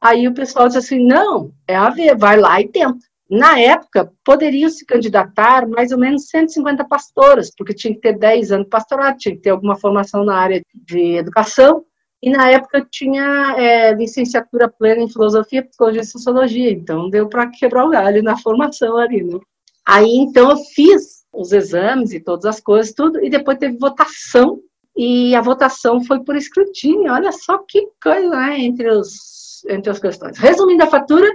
Aí 0.00 0.28
o 0.28 0.34
pessoal 0.34 0.66
disse 0.66 0.78
assim: 0.78 1.04
não, 1.04 1.52
é 1.66 1.76
a 1.76 1.90
ver, 1.90 2.16
vai 2.16 2.36
lá 2.38 2.60
e 2.60 2.68
tenta. 2.68 2.98
Na 3.30 3.58
época, 3.58 4.10
poderiam 4.24 4.70
se 4.70 4.86
candidatar 4.86 5.68
mais 5.68 5.92
ou 5.92 5.98
menos 5.98 6.28
150 6.28 6.84
pastoras, 6.86 7.50
porque 7.54 7.74
tinha 7.74 7.92
que 7.92 8.00
ter 8.00 8.18
10 8.18 8.52
anos 8.52 8.64
de 8.64 8.70
pastorado, 8.70 9.18
tinha 9.18 9.34
que 9.34 9.42
ter 9.42 9.50
alguma 9.50 9.76
formação 9.76 10.24
na 10.24 10.34
área 10.34 10.62
de 10.74 11.16
educação, 11.16 11.84
e 12.22 12.30
na 12.30 12.50
época 12.50 12.86
tinha 12.90 13.54
é, 13.56 13.92
licenciatura 13.94 14.68
plena 14.68 15.02
em 15.02 15.08
filosofia, 15.08 15.64
psicologia 15.64 16.00
e 16.00 16.06
sociologia, 16.06 16.70
então 16.70 17.10
deu 17.10 17.28
para 17.28 17.48
quebrar 17.50 17.84
o 17.84 17.90
galho 17.90 18.22
na 18.22 18.36
formação 18.36 18.96
ali, 18.96 19.22
né? 19.22 19.38
Aí 19.86 20.16
então 20.16 20.50
eu 20.50 20.56
fiz 20.74 21.24
os 21.32 21.52
exames 21.52 22.12
e 22.12 22.20
todas 22.20 22.46
as 22.46 22.60
coisas, 22.60 22.92
tudo, 22.92 23.24
e 23.24 23.30
depois 23.30 23.58
teve 23.58 23.76
votação, 23.78 24.58
e 24.96 25.34
a 25.36 25.40
votação 25.40 26.02
foi 26.02 26.24
por 26.24 26.34
escrutínio, 26.34 27.12
olha 27.12 27.30
só 27.30 27.58
que 27.58 27.86
coisa, 28.02 28.28
né, 28.30 28.58
entre, 28.58 28.90
os, 28.90 29.64
entre 29.68 29.90
as 29.90 30.00
questões. 30.00 30.36
Resumindo 30.38 30.82
a 30.82 30.88
fatura, 30.88 31.28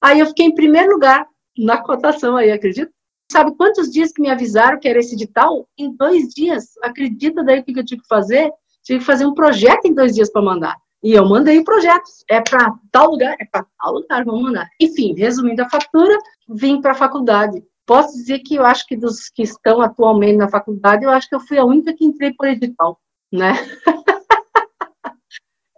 Aí 0.00 0.20
eu 0.20 0.26
fiquei 0.26 0.46
em 0.46 0.54
primeiro 0.54 0.92
lugar 0.92 1.26
na 1.58 1.78
cotação 1.78 2.36
aí, 2.36 2.50
acredita? 2.50 2.90
Sabe 3.30 3.54
quantos 3.56 3.90
dias 3.90 4.12
que 4.12 4.20
me 4.20 4.30
avisaram 4.30 4.78
que 4.78 4.88
era 4.88 4.98
esse 4.98 5.14
edital? 5.14 5.68
Em 5.78 5.94
dois 5.94 6.28
dias. 6.28 6.70
Acredita 6.82 7.44
daí 7.44 7.60
o 7.60 7.64
que 7.64 7.78
eu 7.78 7.84
tive 7.84 8.02
que 8.02 8.08
fazer? 8.08 8.50
Tive 8.82 8.98
que 9.00 9.04
fazer 9.04 9.26
um 9.26 9.34
projeto 9.34 9.84
em 9.84 9.94
dois 9.94 10.14
dias 10.14 10.30
para 10.30 10.42
mandar. 10.42 10.76
E 11.02 11.12
eu 11.12 11.28
mandei 11.28 11.58
o 11.58 11.64
projeto. 11.64 12.04
É 12.28 12.40
para 12.40 12.74
tal 12.90 13.10
lugar, 13.10 13.36
é 13.38 13.44
para 13.44 13.64
tal 13.78 13.94
lugar, 13.94 14.24
vamos 14.24 14.42
mandar. 14.42 14.68
Enfim, 14.80 15.14
resumindo 15.16 15.62
a 15.62 15.70
fatura, 15.70 16.18
vim 16.48 16.80
para 16.80 16.92
a 16.92 16.96
faculdade. 16.96 17.62
Posso 17.86 18.12
dizer 18.14 18.40
que 18.40 18.54
eu 18.54 18.64
acho 18.64 18.86
que 18.86 18.96
dos 18.96 19.28
que 19.28 19.42
estão 19.42 19.80
atualmente 19.80 20.36
na 20.36 20.48
faculdade, 20.48 21.04
eu 21.04 21.10
acho 21.10 21.28
que 21.28 21.34
eu 21.34 21.40
fui 21.40 21.58
a 21.58 21.64
única 21.64 21.94
que 21.94 22.04
entrei 22.04 22.32
por 22.32 22.46
edital, 22.46 23.00
né? 23.32 23.52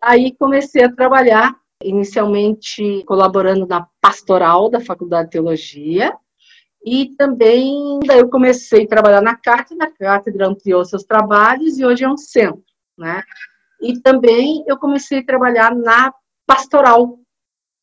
Aí 0.03 0.35
comecei 0.37 0.85
a 0.85 0.93
trabalhar 0.93 1.55
inicialmente 1.85 3.03
colaborando 3.05 3.67
na 3.67 3.87
pastoral 4.01 4.69
da 4.71 4.81
Faculdade 4.81 5.27
de 5.29 5.33
Teologia, 5.33 6.17
e 6.85 7.15
também 7.17 8.01
daí 8.05 8.19
eu 8.19 8.29
comecei 8.29 8.85
a 8.85 8.89
trabalhar 8.89 9.23
na 9.23 9.37
cátedra, 9.37 9.87
a 9.87 9.91
cátedra 9.91 10.49
ampliou 10.49 10.85
seus 10.85 11.05
trabalhos 11.05 11.79
e 11.79 11.85
hoje 11.85 12.05
é 12.05 12.09
um 12.09 12.17
centro, 12.17 12.65
né? 12.99 13.23
E 13.81 14.01
também 14.01 14.65
eu 14.67 14.77
comecei 14.77 15.21
a 15.21 15.25
trabalhar 15.25 15.75
na 15.75 16.13
pastoral 16.47 17.19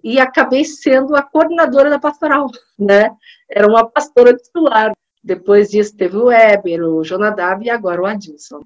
e 0.04 0.20
acabei 0.20 0.66
sendo 0.66 1.16
a 1.16 1.22
coordenadora 1.22 1.90
da 1.90 2.00
pastoral, 2.00 2.48
né? 2.78 3.10
Era 3.50 3.68
uma 3.68 3.90
pastora 3.90 4.36
titular. 4.36 4.92
Depois 5.24 5.70
disso 5.70 5.96
teve 5.96 6.18
o 6.18 6.26
Weber, 6.26 6.84
o 6.84 7.04
Jonadab 7.04 7.66
e 7.66 7.70
agora 7.70 8.02
o 8.02 8.06
Adilson. 8.06 8.62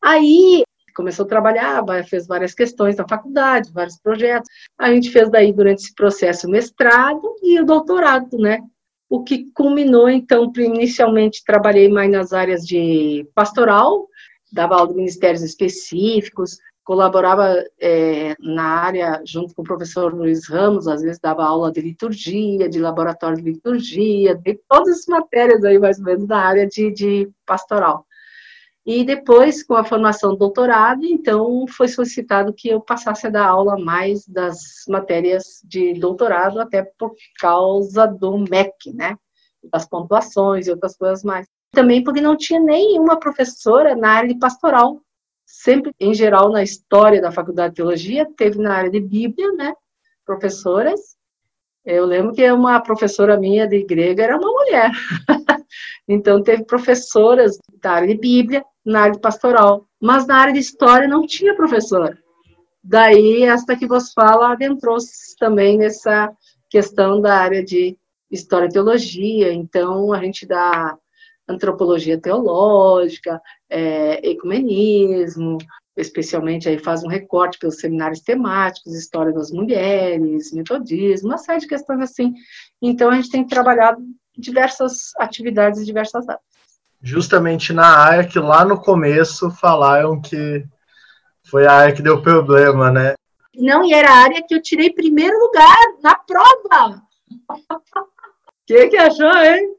Aí 0.00 0.64
começou 0.94 1.24
a 1.24 1.28
trabalhar, 1.28 1.84
fez 2.04 2.26
várias 2.26 2.54
questões 2.54 2.96
na 2.96 3.06
faculdade, 3.08 3.72
vários 3.72 3.98
projetos. 3.98 4.48
A 4.78 4.92
gente 4.92 5.10
fez 5.10 5.30
daí 5.30 5.52
durante 5.52 5.84
esse 5.84 5.94
processo 5.94 6.46
o 6.46 6.50
mestrado 6.50 7.34
e 7.42 7.60
o 7.60 7.66
doutorado, 7.66 8.38
né? 8.38 8.60
O 9.08 9.22
que 9.22 9.50
culminou, 9.54 10.08
então, 10.08 10.50
inicialmente 10.56 11.44
trabalhei 11.44 11.88
mais 11.88 12.10
nas 12.10 12.32
áreas 12.32 12.66
de 12.66 13.28
pastoral, 13.34 14.08
dava 14.52 14.76
aula 14.76 14.88
de 14.88 14.94
ministérios 14.94 15.42
específicos, 15.42 16.58
colaborava 16.84 17.64
é, 17.80 18.34
na 18.40 18.64
área 18.64 19.22
junto 19.24 19.54
com 19.54 19.62
o 19.62 19.64
professor 19.64 20.12
Luiz 20.12 20.48
Ramos, 20.48 20.88
às 20.88 21.02
vezes 21.02 21.18
dava 21.20 21.44
aula 21.44 21.70
de 21.70 21.80
liturgia, 21.80 22.68
de 22.68 22.80
laboratório 22.80 23.36
de 23.36 23.50
liturgia, 23.50 24.34
de 24.34 24.58
todas 24.68 25.00
as 25.00 25.06
matérias 25.06 25.62
aí 25.64 25.78
mais 25.78 25.98
ou 25.98 26.04
menos 26.04 26.26
da 26.26 26.38
área 26.38 26.66
de, 26.66 26.90
de 26.90 27.30
pastoral. 27.46 28.06
E 28.84 29.04
depois, 29.04 29.62
com 29.62 29.74
a 29.74 29.84
formação 29.84 30.30
do 30.30 30.38
doutorado, 30.38 31.04
então 31.04 31.66
foi 31.68 31.86
solicitado 31.86 32.52
que 32.52 32.68
eu 32.68 32.80
passasse 32.80 33.28
a 33.28 33.30
dar 33.30 33.46
aula 33.46 33.78
mais 33.78 34.26
das 34.26 34.58
matérias 34.88 35.60
de 35.64 35.94
doutorado, 35.94 36.60
até 36.60 36.82
por 36.98 37.14
causa 37.38 38.06
do 38.06 38.36
MEC, 38.38 38.92
né? 38.92 39.16
Das 39.62 39.88
pontuações 39.88 40.66
e 40.66 40.70
outras 40.72 40.96
coisas 40.96 41.22
mais. 41.22 41.46
Também 41.70 42.02
porque 42.02 42.20
não 42.20 42.36
tinha 42.36 42.58
nenhuma 42.58 43.18
professora 43.20 43.94
na 43.94 44.10
área 44.10 44.28
de 44.28 44.38
pastoral. 44.38 45.00
Sempre, 45.46 45.94
em 46.00 46.12
geral, 46.12 46.50
na 46.50 46.62
história 46.62 47.22
da 47.22 47.30
Faculdade 47.30 47.70
de 47.70 47.76
Teologia, 47.76 48.28
teve 48.36 48.58
na 48.58 48.74
área 48.74 48.90
de 48.90 49.00
Bíblia, 49.00 49.52
né? 49.52 49.74
Professoras. 50.26 51.16
Eu 51.84 52.04
lembro 52.04 52.32
que 52.32 52.50
uma 52.50 52.80
professora 52.80 53.36
minha 53.36 53.66
de 53.66 53.84
grega 53.84 54.24
era 54.24 54.36
uma 54.36 54.50
mulher. 54.50 54.90
então, 56.08 56.42
teve 56.42 56.64
professoras 56.64 57.58
da 57.80 57.92
área 57.92 58.08
de 58.08 58.18
Bíblia, 58.18 58.64
na 58.84 59.02
área 59.02 59.12
de 59.12 59.20
pastoral, 59.20 59.86
mas 60.00 60.26
na 60.26 60.36
área 60.36 60.52
de 60.52 60.58
história 60.58 61.08
não 61.08 61.26
tinha 61.26 61.54
professor. 61.54 62.18
Daí, 62.82 63.44
esta 63.44 63.76
que 63.76 63.86
vos 63.86 64.12
fala 64.12 64.52
adentrou-se 64.52 65.36
também 65.38 65.78
nessa 65.78 66.32
questão 66.68 67.20
da 67.20 67.36
área 67.36 67.62
de 67.64 67.96
história 68.30 68.66
e 68.66 68.72
teologia, 68.72 69.52
então 69.52 70.12
a 70.12 70.20
gente 70.22 70.46
dá 70.46 70.96
antropologia 71.46 72.18
teológica, 72.18 73.40
é, 73.68 74.26
ecumenismo, 74.28 75.58
especialmente 75.96 76.68
aí 76.68 76.78
faz 76.78 77.04
um 77.04 77.08
recorte 77.08 77.58
pelos 77.58 77.78
seminários 77.78 78.20
temáticos, 78.20 78.94
história 78.94 79.32
das 79.32 79.50
mulheres, 79.50 80.52
metodismo, 80.52 81.28
uma 81.28 81.38
série 81.38 81.60
de 81.60 81.68
questões 81.68 82.00
assim. 82.00 82.32
Então 82.80 83.10
a 83.10 83.16
gente 83.16 83.30
tem 83.30 83.46
trabalhado 83.46 84.02
diversas 84.36 85.10
atividades 85.18 85.80
e 85.80 85.84
diversas 85.84 86.26
áreas 86.28 86.51
justamente 87.02 87.72
na 87.72 87.86
área 87.86 88.26
que 88.26 88.38
lá 88.38 88.64
no 88.64 88.80
começo 88.80 89.50
falaram 89.50 90.20
que 90.20 90.64
foi 91.44 91.66
a 91.66 91.72
área 91.72 91.94
que 91.94 92.02
deu 92.02 92.22
problema, 92.22 92.90
né? 92.90 93.14
Não, 93.54 93.84
e 93.84 93.92
era 93.92 94.10
a 94.10 94.22
área 94.22 94.42
que 94.46 94.54
eu 94.54 94.62
tirei 94.62 94.90
primeiro 94.90 95.38
lugar 95.38 95.76
na 96.02 96.14
prova. 96.14 97.02
O 97.48 98.66
que, 98.66 98.88
que 98.88 98.96
achou, 98.96 99.36
hein? 99.36 99.74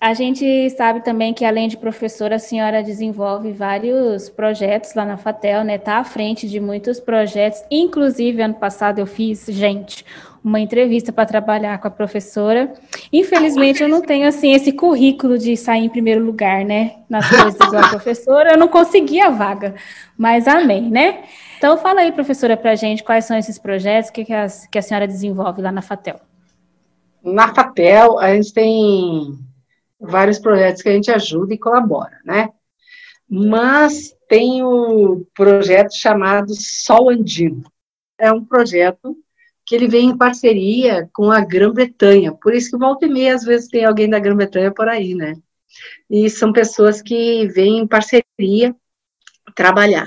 A 0.00 0.12
gente 0.12 0.68
sabe 0.70 1.02
também 1.02 1.32
que, 1.32 1.44
além 1.44 1.68
de 1.68 1.78
professora, 1.78 2.36
a 2.36 2.38
senhora 2.38 2.82
desenvolve 2.82 3.52
vários 3.52 4.28
projetos 4.28 4.94
lá 4.94 5.04
na 5.04 5.16
Fatel, 5.16 5.64
né? 5.64 5.76
Está 5.76 5.98
à 5.98 6.04
frente 6.04 6.46
de 6.48 6.60
muitos 6.60 7.00
projetos. 7.00 7.62
Inclusive, 7.70 8.42
ano 8.42 8.54
passado 8.54 8.98
eu 8.98 9.06
fiz, 9.06 9.46
gente, 9.48 10.04
uma 10.44 10.60
entrevista 10.60 11.10
para 11.10 11.24
trabalhar 11.24 11.78
com 11.78 11.88
a 11.88 11.90
professora. 11.90 12.74
Infelizmente, 13.10 13.82
eu 13.82 13.88
não 13.88 14.02
tenho, 14.02 14.28
assim, 14.28 14.52
esse 14.52 14.72
currículo 14.72 15.38
de 15.38 15.56
sair 15.56 15.86
em 15.86 15.88
primeiro 15.88 16.22
lugar, 16.22 16.66
né? 16.66 16.96
Nas 17.08 17.26
coisas 17.26 17.54
igual 17.54 17.82
a 17.82 17.88
professora. 17.88 18.52
Eu 18.52 18.58
não 18.58 18.68
consegui 18.68 19.22
a 19.22 19.30
vaga, 19.30 19.74
mas 20.18 20.46
amém, 20.46 20.82
né? 20.82 21.24
Então, 21.56 21.78
fala 21.78 22.02
aí, 22.02 22.12
professora, 22.12 22.58
para 22.58 22.72
a 22.72 22.74
gente 22.74 23.02
quais 23.02 23.24
são 23.24 23.38
esses 23.38 23.58
projetos 23.58 24.10
que, 24.10 24.22
que, 24.22 24.34
que 24.70 24.78
a 24.78 24.82
senhora 24.82 25.06
desenvolve 25.06 25.62
lá 25.62 25.72
na 25.72 25.80
Fatel. 25.80 26.20
Na 27.22 27.54
Fatel, 27.54 28.18
a 28.18 28.34
gente 28.34 28.52
tem 28.52 29.38
vários 29.98 30.38
projetos 30.38 30.82
que 30.82 30.90
a 30.90 30.92
gente 30.92 31.10
ajuda 31.10 31.54
e 31.54 31.58
colabora, 31.58 32.18
né? 32.22 32.50
Mas 33.26 34.14
tem 34.28 34.62
o 34.62 35.26
projeto 35.34 35.94
chamado 35.94 36.54
Sol 36.54 37.08
Andino. 37.08 37.62
É 38.18 38.30
um 38.30 38.44
projeto 38.44 39.16
que 39.66 39.74
ele 39.74 39.88
vem 39.88 40.10
em 40.10 40.16
parceria 40.16 41.08
com 41.12 41.30
a 41.30 41.40
Grã-Bretanha, 41.40 42.32
por 42.32 42.54
isso 42.54 42.70
que 42.70 42.78
volta 42.78 43.06
e 43.06 43.08
meia, 43.08 43.34
às 43.34 43.44
vezes, 43.44 43.68
tem 43.68 43.84
alguém 43.84 44.08
da 44.08 44.18
Grã-Bretanha 44.18 44.72
por 44.72 44.88
aí, 44.88 45.14
né? 45.14 45.34
E 46.10 46.28
são 46.28 46.52
pessoas 46.52 47.00
que 47.00 47.46
vêm 47.48 47.78
em 47.78 47.86
parceria 47.86 48.74
trabalhar. 49.54 50.06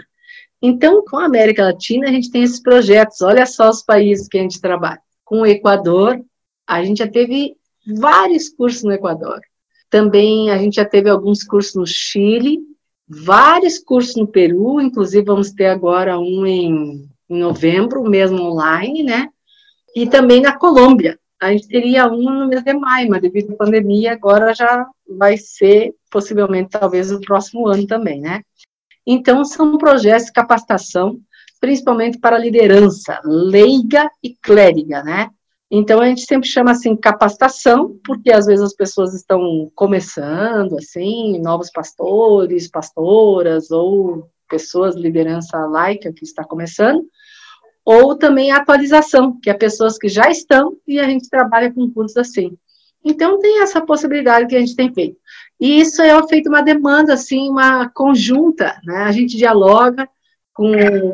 Então, 0.61 1.03
com 1.03 1.17
a 1.17 1.25
América 1.25 1.63
Latina, 1.63 2.07
a 2.07 2.11
gente 2.11 2.31
tem 2.31 2.43
esses 2.43 2.61
projetos, 2.61 3.21
olha 3.21 3.45
só 3.45 3.69
os 3.69 3.83
países 3.83 4.27
que 4.27 4.37
a 4.37 4.41
gente 4.41 4.61
trabalha. 4.61 5.01
Com 5.23 5.41
o 5.41 5.45
Equador, 5.45 6.19
a 6.65 6.83
gente 6.83 6.99
já 6.99 7.07
teve 7.07 7.55
vários 7.85 8.49
cursos 8.49 8.83
no 8.83 8.91
Equador. 8.91 9.39
Também 9.89 10.51
a 10.51 10.57
gente 10.57 10.75
já 10.75 10.85
teve 10.85 11.09
alguns 11.09 11.43
cursos 11.43 11.75
no 11.75 11.85
Chile, 11.85 12.59
vários 13.07 13.79
cursos 13.79 14.15
no 14.15 14.27
Peru, 14.27 14.81
inclusive 14.81 15.23
vamos 15.23 15.51
ter 15.51 15.67
agora 15.67 16.19
um 16.19 16.45
em, 16.45 17.07
em 17.29 17.39
novembro, 17.39 18.03
mesmo 18.03 18.41
online, 18.41 19.03
né? 19.03 19.29
E 19.97 20.07
também 20.07 20.41
na 20.41 20.55
Colômbia. 20.55 21.17
A 21.41 21.51
gente 21.51 21.67
teria 21.67 22.05
um 22.05 22.29
no 22.29 22.47
mês 22.47 22.63
de 22.63 22.71
maio, 22.71 23.09
mas 23.09 23.19
devido 23.19 23.53
à 23.53 23.55
pandemia, 23.55 24.13
agora 24.13 24.53
já 24.53 24.85
vai 25.09 25.37
ser, 25.37 25.91
possivelmente, 26.11 26.69
talvez, 26.69 27.11
o 27.11 27.19
próximo 27.19 27.67
ano 27.67 27.87
também, 27.87 28.21
né? 28.21 28.43
Então, 29.07 29.43
são 29.43 29.75
projetos 29.75 30.27
de 30.27 30.33
capacitação, 30.33 31.19
principalmente 31.59 32.19
para 32.19 32.37
liderança 32.37 33.19
leiga 33.25 34.07
e 34.21 34.35
clériga, 34.35 35.01
né? 35.01 35.31
Então, 35.71 35.99
a 35.99 36.05
gente 36.05 36.25
sempre 36.27 36.47
chama 36.47 36.71
assim 36.71 36.95
capacitação, 36.95 37.99
porque 38.05 38.31
às 38.31 38.45
vezes 38.45 38.63
as 38.63 38.75
pessoas 38.75 39.15
estão 39.15 39.67
começando, 39.73 40.77
assim, 40.77 41.39
novos 41.41 41.71
pastores, 41.71 42.69
pastoras, 42.69 43.71
ou 43.71 44.29
pessoas 44.47 44.95
de 44.95 45.01
liderança 45.01 45.57
laica 45.65 46.13
que 46.13 46.23
está 46.23 46.43
começando, 46.43 47.03
ou 47.87 48.17
também 48.17 48.51
atualização, 48.51 49.39
que 49.39 49.49
é 49.49 49.53
pessoas 49.53 49.97
que 49.97 50.09
já 50.09 50.29
estão 50.29 50.75
e 50.85 50.99
a 50.99 51.05
gente 51.05 51.29
trabalha 51.29 51.73
com 51.73 51.89
cursos 51.89 52.17
assim. 52.17 52.57
Então, 53.01 53.39
tem 53.39 53.61
essa 53.61 53.79
possibilidade 53.79 54.47
que 54.47 54.57
a 54.57 54.59
gente 54.59 54.75
tem 54.75 54.93
feito. 54.93 55.15
E 55.57 55.79
isso 55.79 56.01
é 56.01 56.27
feito 56.27 56.49
uma 56.49 56.61
demanda, 56.61 57.13
assim, 57.13 57.47
uma 57.47 57.87
conjunta, 57.87 58.77
né? 58.83 59.03
A 59.03 59.11
gente 59.13 59.37
dialoga 59.37 60.05
com 60.53 60.69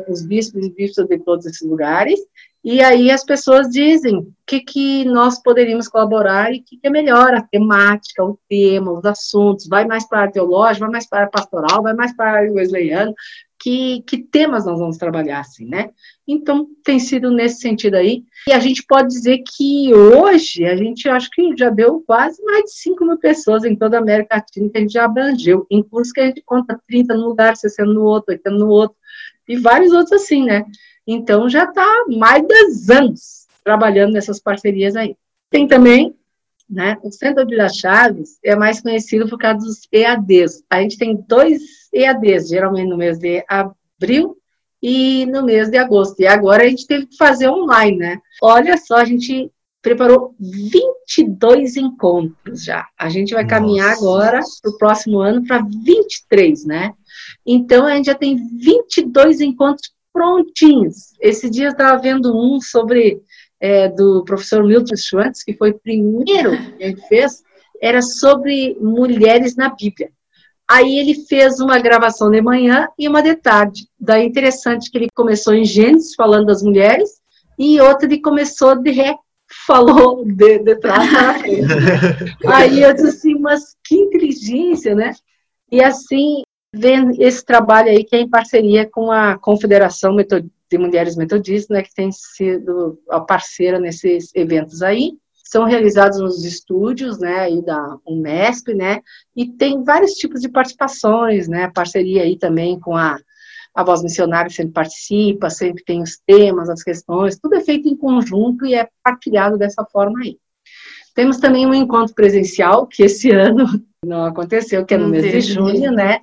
os 0.08 0.26
bispos 0.26 0.66
e 0.66 0.70
bispos 0.70 1.06
de 1.06 1.16
todos 1.20 1.46
esses 1.46 1.62
lugares, 1.62 2.18
e 2.64 2.82
aí 2.82 3.08
as 3.08 3.22
pessoas 3.22 3.68
dizem 3.68 4.16
o 4.16 4.32
que, 4.44 4.58
que 4.58 5.04
nós 5.04 5.40
poderíamos 5.40 5.86
colaborar 5.86 6.52
e 6.52 6.58
o 6.58 6.64
que, 6.64 6.78
que 6.78 6.86
é 6.88 6.90
melhor, 6.90 7.34
a 7.34 7.42
temática, 7.42 8.24
o 8.24 8.36
tema, 8.48 8.90
os 8.90 9.04
assuntos, 9.04 9.68
vai 9.68 9.84
mais 9.84 10.08
para 10.08 10.24
a 10.24 10.30
teológica, 10.30 10.86
vai 10.86 10.92
mais 10.92 11.08
para 11.08 11.24
a 11.24 11.30
pastoral, 11.30 11.82
vai 11.82 11.94
mais 11.94 12.16
para 12.16 12.50
o 12.50 12.54
wesleyano, 12.54 13.14
que, 13.64 14.02
que 14.02 14.18
temas 14.18 14.66
nós 14.66 14.78
vamos 14.78 14.98
trabalhar 14.98 15.40
assim, 15.40 15.64
né? 15.64 15.88
Então, 16.28 16.68
tem 16.84 16.98
sido 16.98 17.30
nesse 17.30 17.60
sentido 17.60 17.94
aí. 17.94 18.22
E 18.46 18.52
a 18.52 18.58
gente 18.58 18.84
pode 18.86 19.08
dizer 19.08 19.38
que 19.38 19.90
hoje, 19.94 20.66
a 20.66 20.76
gente 20.76 21.08
acho 21.08 21.30
que 21.30 21.56
já 21.56 21.70
deu 21.70 22.02
quase 22.06 22.44
mais 22.44 22.64
de 22.64 22.72
5 22.72 23.02
mil 23.06 23.16
pessoas 23.16 23.64
em 23.64 23.74
toda 23.74 23.96
a 23.96 24.00
América 24.00 24.36
Latina 24.36 24.68
que 24.68 24.76
a 24.76 24.80
gente 24.82 24.92
já 24.92 25.06
abrangeu, 25.06 25.66
em 25.70 25.82
cursos 25.82 26.12
que 26.12 26.20
a 26.20 26.26
gente 26.26 26.42
conta 26.44 26.78
30 26.86 27.14
num 27.14 27.28
lugar, 27.28 27.56
60 27.56 27.90
no 27.90 28.02
outro, 28.02 28.34
80 28.34 28.50
no 28.50 28.68
outro, 28.68 28.98
e 29.48 29.56
vários 29.56 29.92
outros 29.92 30.12
assim, 30.12 30.44
né? 30.44 30.66
Então 31.06 31.48
já 31.48 31.64
está 31.64 31.86
mais 32.18 32.42
de 32.42 32.48
10 32.48 32.90
anos 32.90 33.46
trabalhando 33.64 34.12
nessas 34.12 34.38
parcerias 34.38 34.94
aí. 34.94 35.16
Tem 35.48 35.66
também, 35.66 36.14
né, 36.68 36.98
o 37.02 37.10
Centro 37.10 37.46
de 37.46 37.54
Vila 37.54 37.70
Chaves 37.70 38.38
é 38.44 38.54
mais 38.54 38.82
conhecido 38.82 39.26
por 39.26 39.38
causa 39.38 39.64
dos 39.64 39.88
EADs. 39.90 40.62
A 40.68 40.82
gente 40.82 40.98
tem 40.98 41.16
dois 41.26 41.62
EADs, 41.94 42.48
geralmente 42.48 42.88
no 42.88 42.96
mês 42.96 43.18
de 43.18 43.44
abril 43.48 44.36
e 44.82 45.24
no 45.26 45.42
mês 45.42 45.70
de 45.70 45.78
agosto. 45.78 46.20
E 46.20 46.26
agora 46.26 46.64
a 46.64 46.68
gente 46.68 46.86
teve 46.86 47.06
que 47.06 47.16
fazer 47.16 47.48
online, 47.48 47.96
né? 47.96 48.18
Olha 48.42 48.76
só, 48.76 48.96
a 48.96 49.04
gente 49.04 49.50
preparou 49.80 50.34
22 50.40 51.76
encontros 51.76 52.64
já. 52.64 52.86
A 52.98 53.08
gente 53.08 53.34
vai 53.34 53.46
caminhar 53.46 53.90
Nossa. 53.90 54.00
agora 54.00 54.40
para 54.62 54.70
o 54.70 54.78
próximo 54.78 55.20
ano 55.20 55.46
para 55.46 55.62
23, 55.84 56.64
né? 56.64 56.92
Então 57.46 57.86
a 57.86 57.94
gente 57.94 58.06
já 58.06 58.14
tem 58.14 58.36
22 58.36 59.40
encontros 59.40 59.92
prontinhos. 60.12 61.12
Esse 61.20 61.50
dia 61.50 61.66
eu 61.66 61.72
estava 61.72 62.00
vendo 62.00 62.34
um 62.34 62.60
sobre 62.60 63.20
é, 63.60 63.88
do 63.88 64.24
professor 64.24 64.64
Milton 64.64 64.96
Schwantz, 64.96 65.42
que 65.42 65.54
foi 65.54 65.70
o 65.70 65.78
primeiro 65.78 66.50
que 66.76 66.84
a 66.84 66.88
gente 66.88 67.08
fez, 67.08 67.42
era 67.80 68.00
sobre 68.00 68.76
mulheres 68.80 69.56
na 69.56 69.68
Bíblia. 69.68 70.10
Aí 70.68 70.98
ele 70.98 71.14
fez 71.26 71.60
uma 71.60 71.78
gravação 71.78 72.30
de 72.30 72.40
manhã 72.40 72.88
e 72.98 73.06
uma 73.06 73.22
de 73.22 73.34
tarde. 73.34 73.86
Daí 74.00 74.26
interessante 74.26 74.90
que 74.90 74.96
ele 74.96 75.08
começou 75.14 75.54
em 75.54 75.64
Gênesis, 75.64 76.14
falando 76.14 76.46
das 76.46 76.62
mulheres, 76.62 77.20
e 77.58 77.80
outra 77.80 78.06
ele 78.06 78.20
começou 78.20 78.74
de 78.74 78.90
ré, 78.90 79.14
falou 79.66 80.24
de, 80.24 80.58
de 80.58 80.76
trás 80.76 81.10
para 81.10 81.38
frente. 81.38 81.66
Aí 82.46 82.82
eu 82.82 82.92
disse 82.94 83.08
assim, 83.08 83.38
mas 83.38 83.76
que 83.84 83.94
inteligência, 83.94 84.94
né? 84.94 85.12
E 85.70 85.82
assim, 85.82 86.42
vendo 86.74 87.12
esse 87.22 87.44
trabalho 87.44 87.88
aí 87.88 88.04
que 88.04 88.16
é 88.16 88.20
em 88.20 88.28
parceria 88.28 88.88
com 88.88 89.10
a 89.10 89.38
Confederação 89.38 90.16
de 90.16 90.78
Mulheres 90.78 91.16
Metodistas, 91.16 91.68
né, 91.68 91.82
que 91.82 91.94
tem 91.94 92.10
sido 92.10 92.98
a 93.08 93.20
parceira 93.20 93.78
nesses 93.78 94.34
eventos 94.34 94.82
aí. 94.82 95.12
São 95.44 95.64
realizados 95.64 96.18
nos 96.18 96.44
estúdios, 96.44 97.18
né, 97.18 97.40
aí 97.40 97.62
da 97.62 97.98
Unesp, 98.06 98.68
né, 98.74 99.00
e 99.36 99.46
tem 99.46 99.84
vários 99.84 100.12
tipos 100.12 100.40
de 100.40 100.48
participações, 100.48 101.46
né, 101.46 101.70
parceria 101.72 102.22
aí 102.22 102.38
também 102.38 102.80
com 102.80 102.96
a 102.96 103.18
a 103.76 103.82
voz 103.82 104.04
missionária 104.04 104.48
sempre 104.48 104.72
participa, 104.72 105.50
sempre 105.50 105.82
tem 105.82 106.00
os 106.00 106.16
temas, 106.24 106.70
as 106.70 106.80
questões, 106.80 107.36
tudo 107.36 107.56
é 107.56 107.60
feito 107.60 107.88
em 107.88 107.96
conjunto 107.96 108.64
e 108.64 108.72
é 108.72 108.88
partilhado 109.02 109.58
dessa 109.58 109.84
forma 109.84 110.20
aí. 110.20 110.38
Temos 111.12 111.38
também 111.38 111.66
um 111.66 111.74
encontro 111.74 112.14
presencial, 112.14 112.86
que 112.86 113.02
esse 113.02 113.30
ano 113.34 113.66
não 114.06 114.26
aconteceu, 114.26 114.86
que 114.86 114.94
é 114.94 114.96
no 114.96 115.08
mês 115.08 115.24
de 115.24 115.40
junho, 115.40 115.90
né? 115.90 116.20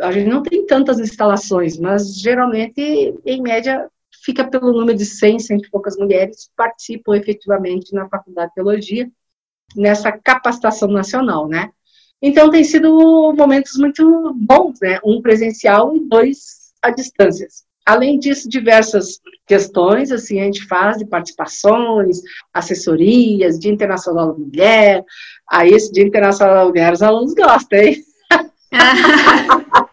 a 0.00 0.12
gente 0.12 0.28
não 0.28 0.42
tem 0.42 0.64
tantas 0.64 1.00
instalações, 1.00 1.76
mas 1.78 2.16
geralmente, 2.18 3.14
em 3.24 3.42
média, 3.42 3.88
fica 4.24 4.48
pelo 4.48 4.72
número 4.72 4.96
de 4.96 5.04
100, 5.04 5.38
100 5.38 5.58
e 5.58 5.70
poucas 5.70 5.96
mulheres 5.96 6.50
participam 6.56 7.16
efetivamente 7.16 7.92
na 7.92 8.08
Faculdade 8.08 8.48
de 8.50 8.54
Teologia, 8.54 9.10
nessa 9.76 10.12
capacitação 10.12 10.88
nacional, 10.88 11.48
né? 11.48 11.70
Então, 12.20 12.50
tem 12.50 12.64
sido 12.64 13.32
momentos 13.36 13.76
muito 13.76 14.34
bons, 14.34 14.78
né? 14.80 14.98
Um 15.04 15.22
presencial 15.22 15.96
e 15.96 16.00
dois 16.00 16.72
à 16.82 16.90
distância. 16.90 17.46
Além 17.86 18.18
disso, 18.18 18.48
diversas 18.48 19.18
questões, 19.46 20.12
assim, 20.12 20.40
a 20.40 20.44
gente 20.44 20.66
faz 20.66 20.98
de 20.98 21.06
participações, 21.06 22.20
assessorias, 22.52 23.58
Dia 23.58 23.72
Internacional 23.72 24.32
da 24.32 24.38
Mulher, 24.38 25.04
aí 25.50 25.70
esse 25.70 25.90
Dia 25.92 26.04
Internacional 26.04 26.54
da 26.56 26.64
Mulher 26.66 26.92
os 26.92 27.02
alunos 27.02 27.34
gostam, 27.34 27.78
hein? 27.78 28.02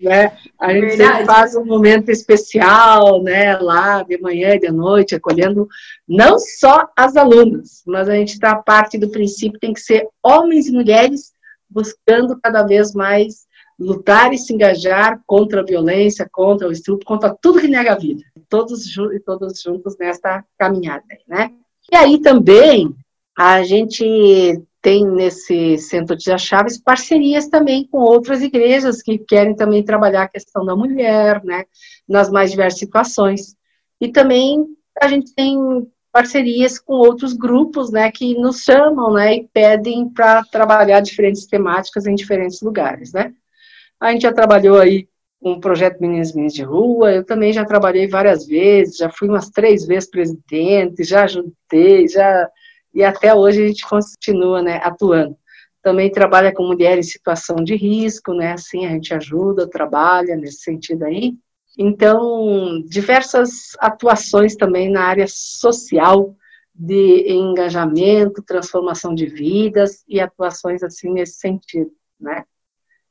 né? 0.00 0.36
A 0.58 0.72
gente 0.72 0.96
sempre 0.96 1.24
faz 1.24 1.56
um 1.56 1.64
momento 1.64 2.10
especial, 2.10 3.22
né, 3.22 3.56
lá 3.58 4.02
de 4.02 4.20
manhã 4.20 4.54
e 4.54 4.60
de 4.60 4.70
noite, 4.70 5.14
acolhendo 5.14 5.68
não 6.06 6.38
só 6.38 6.88
as 6.96 7.16
alunas, 7.16 7.82
mas 7.86 8.08
a 8.08 8.14
gente 8.14 8.34
está 8.34 8.56
parte 8.56 8.96
do 8.96 9.10
princípio 9.10 9.58
tem 9.58 9.72
que 9.72 9.80
ser 9.80 10.06
homens 10.22 10.68
e 10.68 10.72
mulheres 10.72 11.32
buscando 11.68 12.38
cada 12.40 12.62
vez 12.62 12.94
mais 12.94 13.46
lutar 13.78 14.32
e 14.32 14.38
se 14.38 14.52
engajar 14.52 15.20
contra 15.26 15.60
a 15.60 15.64
violência, 15.64 16.28
contra 16.30 16.66
o 16.66 16.72
estupro, 16.72 17.06
contra 17.06 17.36
tudo 17.40 17.60
que 17.60 17.68
nega 17.68 17.92
a 17.92 17.98
vida. 17.98 18.22
Todos 18.48 18.86
e 18.96 19.20
todos 19.20 19.60
juntos 19.60 19.96
nesta 19.98 20.44
caminhada, 20.58 21.04
né? 21.28 21.52
E 21.92 21.96
aí 21.96 22.20
também 22.20 22.94
a 23.36 23.62
gente 23.62 24.60
tem 24.80 25.06
nesse 25.06 25.76
Centro 25.78 26.16
de 26.16 26.36
Chaves 26.38 26.80
parcerias 26.80 27.48
também 27.48 27.86
com 27.86 27.98
outras 27.98 28.42
igrejas 28.42 29.02
que 29.02 29.18
querem 29.18 29.54
também 29.54 29.84
trabalhar 29.84 30.24
a 30.24 30.28
questão 30.28 30.64
da 30.64 30.76
mulher, 30.76 31.42
né, 31.44 31.64
nas 32.08 32.30
mais 32.30 32.50
diversas 32.50 32.78
situações. 32.78 33.56
E 34.00 34.08
também 34.08 34.64
a 35.00 35.08
gente 35.08 35.34
tem 35.34 35.58
parcerias 36.12 36.78
com 36.78 36.94
outros 36.94 37.32
grupos, 37.32 37.90
né, 37.90 38.10
que 38.10 38.34
nos 38.34 38.62
chamam, 38.62 39.12
né, 39.12 39.36
e 39.36 39.48
pedem 39.52 40.08
para 40.08 40.42
trabalhar 40.44 41.00
diferentes 41.00 41.46
temáticas 41.46 42.06
em 42.06 42.14
diferentes 42.14 42.60
lugares, 42.62 43.12
né. 43.12 43.32
A 44.00 44.12
gente 44.12 44.22
já 44.22 44.32
trabalhou 44.32 44.78
aí 44.78 45.08
com 45.40 45.52
um 45.52 45.60
projeto 45.60 46.00
Meninas 46.00 46.32
Meninas 46.32 46.54
de 46.54 46.62
Rua, 46.62 47.12
eu 47.12 47.24
também 47.24 47.52
já 47.52 47.64
trabalhei 47.64 48.08
várias 48.08 48.46
vezes, 48.46 48.96
já 48.96 49.10
fui 49.10 49.28
umas 49.28 49.50
três 49.50 49.86
vezes 49.86 50.10
presidente, 50.10 51.04
já 51.04 51.24
ajudei, 51.24 52.08
já 52.08 52.48
e 52.94 53.04
até 53.04 53.34
hoje 53.34 53.62
a 53.62 53.66
gente 53.66 53.86
continua, 53.86 54.62
né, 54.62 54.80
atuando. 54.82 55.36
Também 55.82 56.10
trabalha 56.10 56.52
com 56.52 56.66
mulheres 56.66 57.06
em 57.06 57.10
situação 57.10 57.56
de 57.56 57.76
risco, 57.76 58.34
né, 58.34 58.52
assim 58.52 58.86
a 58.86 58.90
gente 58.90 59.14
ajuda, 59.14 59.68
trabalha 59.68 60.36
nesse 60.36 60.60
sentido 60.60 61.04
aí. 61.04 61.34
Então, 61.76 62.82
diversas 62.86 63.76
atuações 63.78 64.56
também 64.56 64.90
na 64.90 65.04
área 65.04 65.26
social, 65.28 66.34
de 66.78 67.28
engajamento, 67.28 68.42
transformação 68.42 69.12
de 69.12 69.26
vidas 69.26 70.04
e 70.06 70.20
atuações 70.20 70.80
assim 70.84 71.12
nesse 71.12 71.38
sentido, 71.38 71.90
né? 72.20 72.44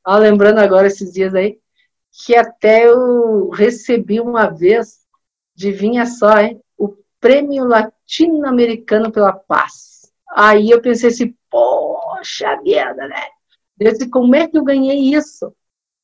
Ah, 0.02 0.16
lembrando 0.16 0.58
agora 0.58 0.86
esses 0.86 1.12
dias 1.12 1.34
aí, 1.34 1.58
que 2.10 2.34
até 2.34 2.88
eu 2.88 3.50
recebi 3.50 4.20
uma 4.20 4.48
vez, 4.48 5.00
adivinha 5.54 6.06
só, 6.06 6.38
hein, 6.38 6.58
Prêmio 7.20 7.64
Latino-Americano 7.64 9.10
pela 9.10 9.32
Paz. 9.32 10.10
Aí 10.30 10.70
eu 10.70 10.80
pensei 10.80 11.08
assim, 11.08 11.34
poxa 11.50 12.60
merda, 12.62 13.06
né? 13.08 13.22
Eu 13.80 13.92
disse, 13.92 14.08
como 14.08 14.34
é 14.34 14.46
que 14.46 14.58
eu 14.58 14.64
ganhei 14.64 15.14
isso? 15.14 15.52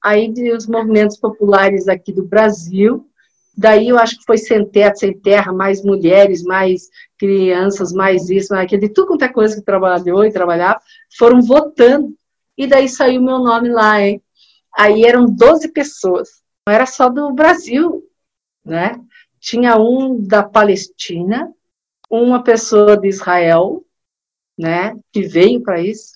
aí 0.05 0.31
os 0.55 0.67
movimentos 0.67 1.17
populares 1.17 1.89
aqui 1.89 2.13
do 2.13 2.23
Brasil, 2.23 3.09
daí 3.57 3.89
eu 3.89 3.99
acho 3.99 4.19
que 4.19 4.25
foi 4.27 4.37
sem 4.37 4.63
teto, 4.69 4.99
sem 4.99 5.19
terra, 5.19 5.51
mais 5.51 5.83
mulheres, 5.83 6.43
mais 6.43 6.91
crianças, 7.19 7.91
mais 7.91 8.29
isso, 8.29 8.53
mais 8.53 8.67
aquilo, 8.67 8.83
de 8.83 8.91
tudo 8.91 9.09
quanto 9.09 9.25
é 9.25 9.29
coisa 9.29 9.57
que 9.57 9.63
trabalhou 9.63 10.23
e 10.27 10.33
trabalhava, 10.33 10.79
foram 11.17 11.41
votando, 11.41 12.15
e 12.57 12.67
daí 12.67 12.87
saiu 12.87 13.23
meu 13.23 13.39
nome 13.39 13.71
lá, 13.71 13.99
hein? 13.99 14.23
Aí 14.77 15.05
eram 15.05 15.25
12 15.25 15.69
pessoas, 15.69 16.29
não 16.67 16.75
era 16.75 16.85
só 16.85 17.09
do 17.09 17.33
Brasil, 17.33 18.05
né? 18.63 19.01
Tinha 19.45 19.77
um 19.77 20.19
da 20.19 20.43
Palestina, 20.43 21.53
uma 22.11 22.43
pessoa 22.43 22.97
de 22.97 23.09
Israel, 23.09 23.85
né, 24.59 24.97
que 25.13 25.21
veio 25.21 25.63
para 25.63 25.83
isso, 25.83 26.15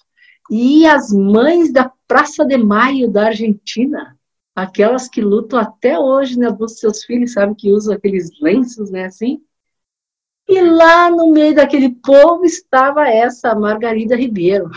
e 0.51 0.87
as 0.87 1.13
mães 1.13 1.71
da 1.71 1.93
Praça 2.07 2.47
de 2.47 2.57
Maio 2.57 3.11
da 3.11 3.27
Argentina, 3.27 4.17
aquelas 4.57 5.11
que 5.11 5.21
lutam 5.21 5.59
até 5.59 5.99
hoje 5.99 6.39
né, 6.39 6.51
dos 6.51 6.79
seus 6.79 7.05
filhos, 7.05 7.35
sabe, 7.35 7.55
que 7.55 7.71
usam 7.71 7.95
aqueles 7.95 8.31
lenços, 8.41 8.91
né, 8.91 9.05
assim. 9.05 9.43
E 10.49 10.63
lá 10.63 11.11
no 11.11 11.31
meio 11.31 11.55
daquele 11.55 11.91
povo 11.97 12.47
estava 12.47 13.11
essa 13.11 13.55
Margarida 13.55 14.17
Ribeiro. 14.17 14.71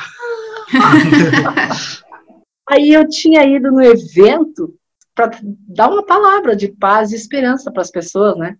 Aí 2.69 2.91
eu 2.91 3.07
tinha 3.07 3.45
ido 3.45 3.71
no 3.71 3.81
evento 3.81 4.77
para 5.13 5.31
dar 5.43 5.89
uma 5.89 6.05
palavra 6.05 6.55
de 6.55 6.69
paz 6.69 7.11
e 7.11 7.15
esperança 7.15 7.71
para 7.71 7.81
as 7.81 7.91
pessoas, 7.91 8.37
né? 8.37 8.57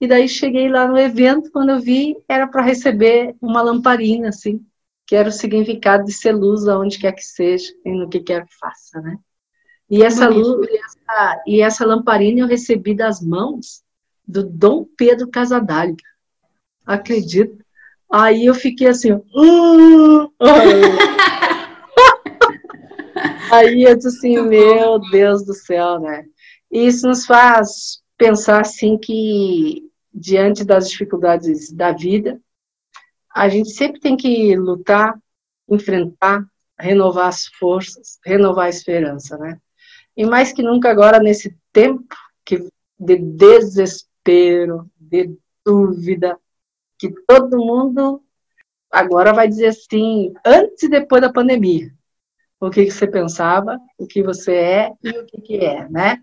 E 0.00 0.06
daí 0.06 0.28
cheguei 0.28 0.68
lá 0.68 0.86
no 0.86 0.98
evento, 0.98 1.50
quando 1.52 1.70
eu 1.70 1.80
vi, 1.80 2.16
era 2.28 2.46
para 2.46 2.62
receber 2.62 3.34
uma 3.40 3.62
lamparina, 3.62 4.28
assim 4.28 4.64
que 5.12 5.16
era 5.16 5.28
o 5.28 5.32
significado 5.32 6.04
de 6.04 6.12
ser 6.12 6.32
luz 6.32 6.66
aonde 6.66 6.98
quer 6.98 7.12
que 7.12 7.22
seja 7.22 7.70
e 7.84 7.92
no 7.92 8.08
que 8.08 8.20
quer 8.20 8.46
que 8.46 8.54
faça, 8.58 8.98
né? 9.00 9.18
E 9.90 10.02
essa 10.02 10.26
luz, 10.26 10.66
e 10.70 10.78
essa, 10.78 11.42
e 11.46 11.60
essa 11.60 11.84
lamparina 11.84 12.40
eu 12.40 12.46
recebi 12.46 12.94
das 12.94 13.20
mãos 13.20 13.82
do 14.26 14.42
Dom 14.42 14.86
Pedro 14.96 15.28
Casadalho. 15.28 15.94
Acredito. 16.86 17.62
Aí 18.10 18.46
eu 18.46 18.54
fiquei 18.54 18.86
assim, 18.86 19.12
uh, 19.12 20.32
Aí 23.52 23.82
eu 23.82 23.94
disse 23.94 24.08
assim, 24.08 24.40
meu 24.48 24.98
Deus 25.10 25.44
do 25.44 25.52
céu, 25.52 26.00
né? 26.00 26.24
E 26.70 26.86
isso 26.86 27.06
nos 27.06 27.26
faz 27.26 28.02
pensar 28.16 28.62
assim 28.62 28.96
que 28.96 29.90
diante 30.10 30.64
das 30.64 30.88
dificuldades 30.88 31.70
da 31.70 31.92
vida, 31.92 32.40
a 33.30 33.50
gente 33.50 33.68
sempre 33.68 34.00
tem 34.00 34.16
que 34.16 34.56
lutar, 34.56 35.20
enfrentar, 35.68 36.42
renovar 36.78 37.28
as 37.28 37.46
forças, 37.46 38.18
renovar 38.24 38.66
a 38.66 38.70
esperança, 38.70 39.36
né? 39.36 39.58
E 40.16 40.24
mais 40.24 40.50
que 40.54 40.62
nunca 40.62 40.90
agora 40.90 41.18
nesse 41.18 41.54
tempo 41.74 42.06
que 42.46 42.70
de 42.98 43.16
desespero, 43.18 44.90
de 44.98 45.30
dúvida, 45.62 46.38
que 46.98 47.12
todo 47.26 47.58
mundo 47.58 48.22
agora 48.90 49.34
vai 49.34 49.46
dizer 49.46 49.66
assim, 49.66 50.32
antes 50.42 50.84
e 50.84 50.88
depois 50.88 51.20
da 51.20 51.30
pandemia, 51.30 51.92
o 52.66 52.70
que, 52.70 52.84
que 52.84 52.92
você 52.92 53.08
pensava, 53.08 53.76
o 53.98 54.06
que 54.06 54.22
você 54.22 54.54
é 54.54 54.92
e 55.02 55.10
o 55.10 55.26
que, 55.26 55.40
que 55.40 55.56
é, 55.56 55.88
né? 55.88 56.22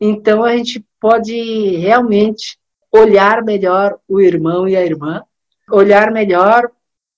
Então 0.00 0.44
a 0.44 0.56
gente 0.56 0.84
pode 1.00 1.76
realmente 1.76 2.56
olhar 2.92 3.42
melhor 3.42 3.98
o 4.06 4.20
irmão 4.20 4.68
e 4.68 4.76
a 4.76 4.84
irmã, 4.84 5.24
olhar 5.68 6.12
melhor 6.12 6.70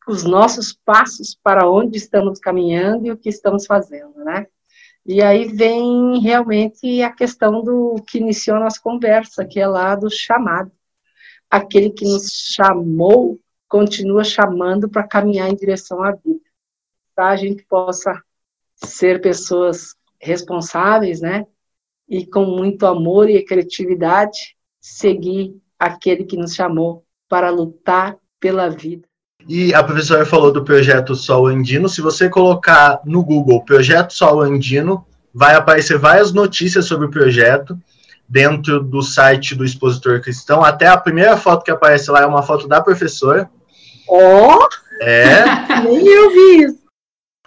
os 0.09 0.25
nossos 0.25 0.73
passos 0.73 1.39
para 1.43 1.69
onde 1.69 1.99
estamos 1.99 2.39
caminhando 2.39 3.07
e 3.07 3.11
o 3.11 3.17
que 3.19 3.29
estamos 3.29 3.67
fazendo, 3.67 4.25
né? 4.25 4.47
E 5.05 5.23
aí 5.23 5.53
vem 5.53 6.19
realmente 6.21 7.03
a 7.03 7.13
questão 7.13 7.63
do 7.63 7.97
que 8.09 8.19
iniciou 8.19 8.57
a 8.57 8.61
nossa 8.61 8.81
conversa, 8.81 9.45
que 9.45 9.61
é 9.61 9.67
lá 9.67 9.95
do 9.95 10.11
chamado. 10.11 10.73
Aquele 11.51 11.91
que 11.91 12.07
nos 12.07 12.27
chamou 12.55 13.39
continua 13.69 14.25
chamando 14.25 14.89
para 14.89 15.07
caminhar 15.07 15.51
em 15.51 15.55
direção 15.55 16.03
à 16.03 16.13
vida. 16.13 16.41
Para 17.15 17.29
a 17.29 17.37
gente 17.37 17.63
possa 17.65 18.21
ser 18.77 19.21
pessoas 19.21 19.95
responsáveis, 20.21 21.21
né? 21.21 21.45
E 22.09 22.27
com 22.27 22.45
muito 22.45 22.87
amor 22.87 23.29
e 23.29 23.45
criatividade, 23.45 24.57
seguir 24.81 25.55
aquele 25.79 26.25
que 26.25 26.37
nos 26.37 26.55
chamou 26.55 27.05
para 27.29 27.51
lutar 27.51 28.17
pela 28.39 28.69
vida. 28.69 29.07
E 29.49 29.73
a 29.75 29.83
professora 29.83 30.27
falou 30.27 30.53
do 30.53 30.65
projeto 30.65 31.15
Sol 31.15 31.47
Andino. 31.47 31.89
Se 31.89 32.01
você 32.01 32.29
colocar 32.29 33.01
no 33.05 33.25
Google 33.25 33.65
Projeto 33.65 34.13
Sol 34.13 34.41
Andino, 34.41 35.07
vai 35.33 35.55
aparecer 35.55 35.99
várias 35.99 36.33
notícias 36.33 36.87
sobre 36.87 37.07
o 37.07 37.11
projeto 37.11 37.79
dentro 38.29 38.83
do 38.83 39.03
site 39.03 39.55
do 39.55 39.65
expositor 39.65 40.21
cristão. 40.21 40.65
Até 40.65 40.89
a 40.89 40.97
primeira 40.97 41.37
foto 41.37 41.65
que 41.65 41.71
aparece 41.71 42.11
lá 42.11 42.23
é 42.23 42.27
uma 42.27 42.43
foto 42.43 42.67
da 42.67 42.81
professora. 42.81 43.49
Oh, 44.09 44.67
é. 45.01 45.45
Nem 45.85 46.07
eu 46.07 46.31
vi 46.31 46.65
isso. 46.65 46.86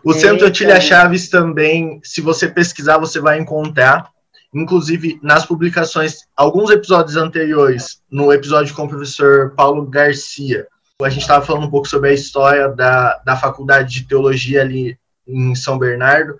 O 0.04 0.14
Centro 0.14 0.48
Otília 0.48 0.80
Chaves 0.80 1.30
também, 1.30 2.00
se 2.04 2.22
você 2.22 2.48
pesquisar, 2.48 2.98
você 2.98 3.20
vai 3.20 3.40
encontrar. 3.40 4.10
Inclusive, 4.54 5.20
nas 5.22 5.46
publicações, 5.46 6.20
alguns 6.36 6.72
episódios 6.72 7.16
anteriores, 7.16 8.02
no 8.10 8.34
episódio 8.34 8.74
com 8.74 8.86
o 8.86 8.90
professor 8.90 9.54
Paulo 9.56 9.86
Garcia, 9.86 10.66
a 11.02 11.10
gente 11.10 11.22
estava 11.22 11.46
falando 11.46 11.68
um 11.68 11.70
pouco 11.70 11.88
sobre 11.88 12.10
a 12.10 12.14
história 12.14 12.68
da, 12.70 13.22
da 13.26 13.38
faculdade 13.38 13.94
de 13.94 14.08
teologia 14.08 14.62
ali 14.62 14.98
em 15.28 15.54
São 15.54 15.78
Bernardo, 15.78 16.36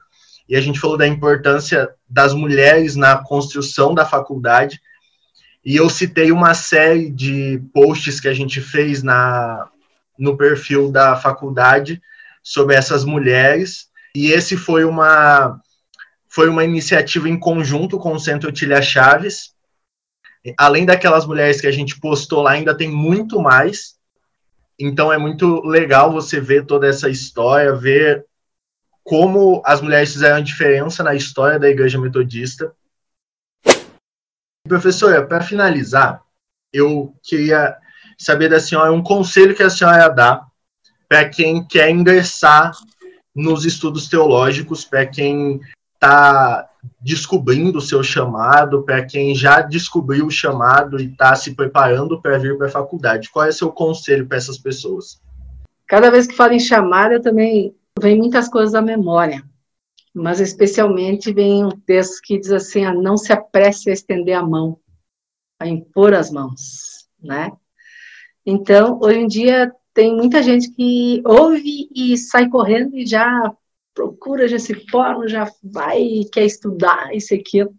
e 0.48 0.56
a 0.56 0.62
gente 0.62 0.80
falou 0.80 0.98
da 0.98 1.08
importância 1.08 1.90
das 2.10 2.34
mulheres 2.34 2.96
na 2.96 3.18
construção 3.18 3.94
da 3.94 4.06
faculdade. 4.06 4.82
E 5.64 5.76
eu 5.76 5.88
citei 5.88 6.32
uma 6.32 6.56
série 6.56 7.10
de 7.10 7.62
posts 7.72 8.20
que 8.20 8.28
a 8.28 8.34
gente 8.34 8.60
fez 8.60 9.04
na, 9.04 9.70
no 10.18 10.36
perfil 10.36 10.92
da 10.92 11.16
faculdade 11.16 12.02
sobre 12.50 12.76
essas 12.76 13.06
mulheres. 13.06 13.90
E 14.16 14.32
esse 14.32 14.58
foi 14.58 14.84
uma, 14.84 15.62
foi 16.28 16.50
uma 16.50 16.64
iniciativa 16.64 17.30
em 17.30 17.40
conjunto 17.40 18.00
com 18.00 18.14
o 18.14 18.20
Centro 18.20 18.52
Tilha 18.52 18.82
Chaves. 18.82 19.54
Além 20.58 20.84
daquelas 20.84 21.28
mulheres 21.28 21.62
que 21.62 21.68
a 21.68 21.72
gente 21.72 22.00
postou 22.00 22.42
lá, 22.42 22.52
ainda 22.52 22.76
tem 22.76 22.90
muito 22.90 23.40
mais. 23.40 24.00
Então 24.80 25.14
é 25.14 25.18
muito 25.20 25.62
legal 25.62 26.12
você 26.12 26.42
ver 26.42 26.66
toda 26.66 26.88
essa 26.88 27.08
história, 27.08 27.76
ver 27.76 28.26
como 29.04 29.62
as 29.64 29.80
mulheres 29.80 30.12
fizeram 30.12 30.42
diferença 30.42 31.04
na 31.04 31.14
história 31.14 31.60
da 31.60 31.70
Igreja 31.70 32.00
Metodista. 32.00 32.74
Professora, 34.68 35.24
para 35.28 35.44
finalizar, 35.44 36.24
eu 36.74 37.14
queria 37.22 37.78
saber 38.18 38.50
da 38.50 38.60
senhora 38.60 38.92
um 38.92 39.04
conselho 39.04 39.56
que 39.56 39.62
a 39.62 39.70
senhora 39.70 40.10
dá 40.10 40.49
para 41.10 41.28
quem 41.28 41.66
quer 41.66 41.90
ingressar 41.90 42.72
nos 43.36 43.66
estudos 43.66 44.08
teológicos, 44.08 44.86
para 44.86 45.08
quem 45.08 45.60
está 45.96 46.70
descobrindo 47.02 47.80
o 47.80 47.82
seu 47.82 48.04
chamado, 48.04 48.84
para 48.84 49.04
quem 49.04 49.34
já 49.34 49.62
descobriu 49.62 50.28
o 50.28 50.32
chamado 50.32 51.00
e 51.00 51.06
está 51.06 51.36
se 51.36 51.56
preparando 51.56 52.22
para 52.22 52.38
vir 52.38 52.58
para 52.58 52.68
a 52.68 52.72
faculdade? 52.72 53.30
Qual 53.30 53.46
é 53.46 53.50
o 53.50 53.54
seu 53.54 53.72
conselho 53.72 54.28
para 54.28 54.38
essas 54.38 54.58
pessoas? 54.58 55.20
Cada 55.88 56.12
vez 56.12 56.28
que 56.28 56.36
falo 56.36 56.54
em 56.54 56.60
chamada, 56.60 57.20
também 57.20 57.76
vem 58.00 58.18
muitas 58.18 58.48
coisas 58.48 58.76
à 58.76 58.82
memória, 58.82 59.44
mas 60.14 60.40
especialmente 60.40 61.34
vem 61.34 61.66
um 61.66 61.72
texto 61.72 62.22
que 62.24 62.40
diz 62.40 62.52
assim: 62.52 62.86
a 62.86 62.94
não 62.94 63.18
se 63.18 63.34
apresse 63.34 63.90
a 63.90 63.94
estender 63.94 64.38
a 64.38 64.46
mão, 64.46 64.80
a 65.60 65.68
impor 65.68 66.14
as 66.14 66.32
mãos, 66.32 67.08
né? 67.22 67.52
Então, 68.46 69.00
hoje 69.02 69.20
em 69.20 69.28
dia 69.28 69.74
tem 70.00 70.16
muita 70.16 70.42
gente 70.42 70.72
que 70.72 71.22
ouve 71.26 71.90
e 71.94 72.16
sai 72.16 72.48
correndo 72.48 72.96
e 72.96 73.06
já 73.06 73.54
procura, 73.94 74.48
já 74.48 74.58
se 74.58 74.74
forma, 74.90 75.28
já 75.28 75.52
vai, 75.62 76.22
quer 76.32 76.46
estudar 76.46 77.14
isso 77.14 77.34
e 77.34 77.38
aquilo. 77.38 77.76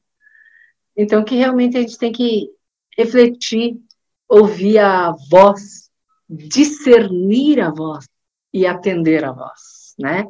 Então, 0.94 1.24
que 1.24 1.34
realmente 1.34 1.78
a 1.78 1.80
gente 1.80 1.96
tem 1.96 2.12
que 2.12 2.50
refletir, 2.94 3.80
ouvir 4.28 4.76
a 4.76 5.14
voz, 5.30 5.90
discernir 6.28 7.58
a 7.58 7.70
voz 7.70 8.06
e 8.52 8.66
atender 8.66 9.24
a 9.24 9.32
voz, 9.32 9.94
né? 9.98 10.26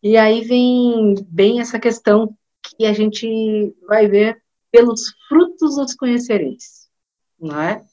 E 0.00 0.16
aí 0.16 0.42
vem 0.42 1.16
bem 1.26 1.60
essa 1.60 1.80
questão 1.80 2.38
que 2.62 2.86
a 2.86 2.92
gente 2.92 3.74
vai 3.88 4.06
ver 4.06 4.40
pelos 4.70 5.12
frutos 5.28 5.76
os 5.76 5.92
conhecereis, 5.92 6.88
não 7.36 7.60
é? 7.60 7.84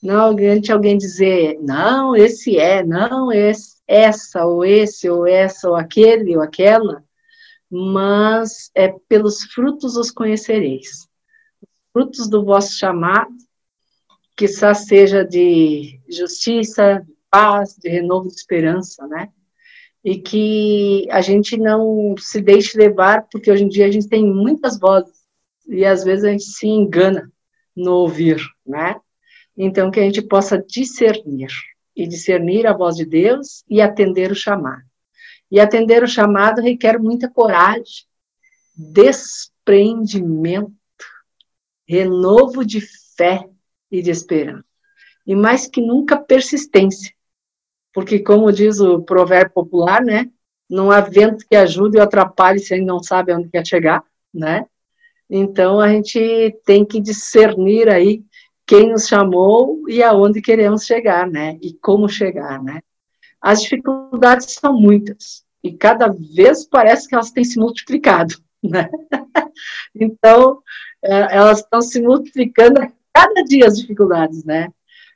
Não 0.00 0.30
adianta 0.30 0.72
alguém 0.72 0.96
dizer, 0.96 1.58
não, 1.60 2.14
esse 2.14 2.56
é, 2.56 2.84
não, 2.84 3.32
esse, 3.32 3.78
essa, 3.86 4.46
ou 4.46 4.64
esse, 4.64 5.10
ou 5.10 5.26
essa, 5.26 5.68
ou 5.68 5.74
aquele, 5.74 6.36
ou 6.36 6.42
aquela, 6.42 7.02
mas 7.70 8.70
é 8.74 8.94
pelos 9.08 9.42
frutos 9.42 9.96
os 9.96 10.10
conhecereis. 10.10 11.08
Os 11.60 11.68
frutos 11.92 12.28
do 12.28 12.44
vosso 12.44 12.78
chamado, 12.78 13.32
que 14.36 14.46
só 14.46 14.72
seja 14.72 15.24
de 15.24 16.00
justiça, 16.08 17.04
de 17.04 17.12
paz, 17.28 17.76
de 17.76 17.88
renovo 17.88 18.28
de 18.28 18.34
esperança, 18.34 19.04
né? 19.08 19.28
E 20.04 20.16
que 20.16 21.08
a 21.10 21.20
gente 21.20 21.56
não 21.56 22.14
se 22.16 22.40
deixe 22.40 22.78
levar, 22.78 23.26
porque 23.30 23.50
hoje 23.50 23.64
em 23.64 23.68
dia 23.68 23.86
a 23.86 23.90
gente 23.90 24.08
tem 24.08 24.24
muitas 24.24 24.78
vozes, 24.78 25.18
e 25.66 25.84
às 25.84 26.04
vezes 26.04 26.24
a 26.24 26.30
gente 26.30 26.44
se 26.44 26.68
engana 26.68 27.30
no 27.76 27.94
ouvir, 27.94 28.40
né? 28.64 28.94
Então, 29.60 29.90
que 29.90 29.98
a 29.98 30.04
gente 30.04 30.22
possa 30.22 30.56
discernir, 30.56 31.50
e 31.98 32.06
discernir 32.06 32.64
a 32.64 32.72
voz 32.72 32.94
de 32.94 33.04
Deus 33.04 33.64
e 33.68 33.80
atender 33.80 34.30
o 34.30 34.36
chamado. 34.36 34.84
E 35.50 35.58
atender 35.58 36.04
o 36.04 36.06
chamado 36.06 36.62
requer 36.62 36.96
muita 36.96 37.28
coragem, 37.28 38.06
desprendimento, 38.76 40.72
renovo 41.88 42.64
de 42.64 42.80
fé 43.16 43.48
e 43.90 44.00
de 44.00 44.12
esperança. 44.12 44.64
E 45.26 45.34
mais 45.34 45.66
que 45.66 45.80
nunca, 45.80 46.16
persistência. 46.16 47.12
Porque, 47.92 48.20
como 48.20 48.52
diz 48.52 48.78
o 48.78 49.02
provérbio 49.02 49.54
popular, 49.54 50.00
né? 50.04 50.30
Não 50.70 50.92
há 50.92 51.00
vento 51.00 51.44
que 51.48 51.56
ajude 51.56 51.96
ou 51.96 52.02
atrapalhe 52.04 52.60
se 52.60 52.72
a 52.72 52.76
gente 52.76 52.86
não 52.86 53.02
sabe 53.02 53.34
onde 53.34 53.48
quer 53.48 53.66
chegar, 53.66 54.04
né? 54.32 54.66
Então, 55.28 55.80
a 55.80 55.88
gente 55.88 56.56
tem 56.64 56.84
que 56.84 57.00
discernir 57.00 57.88
aí 57.88 58.22
quem 58.68 58.90
nos 58.90 59.08
chamou 59.08 59.88
e 59.88 60.02
aonde 60.02 60.42
queremos 60.42 60.84
chegar, 60.84 61.26
né? 61.26 61.58
E 61.62 61.72
como 61.72 62.06
chegar, 62.06 62.62
né? 62.62 62.82
As 63.40 63.62
dificuldades 63.62 64.52
são 64.52 64.78
muitas 64.78 65.42
e 65.64 65.72
cada 65.72 66.08
vez 66.08 66.68
parece 66.68 67.08
que 67.08 67.14
elas 67.14 67.30
têm 67.30 67.44
se 67.44 67.58
multiplicado, 67.58 68.34
né? 68.62 68.90
Então, 69.94 70.62
é, 71.02 71.36
elas 71.36 71.60
estão 71.60 71.80
se 71.80 71.98
multiplicando 72.02 72.82
a 72.82 72.92
cada 73.10 73.42
dia 73.42 73.66
as 73.66 73.78
dificuldades, 73.78 74.44
né? 74.44 74.68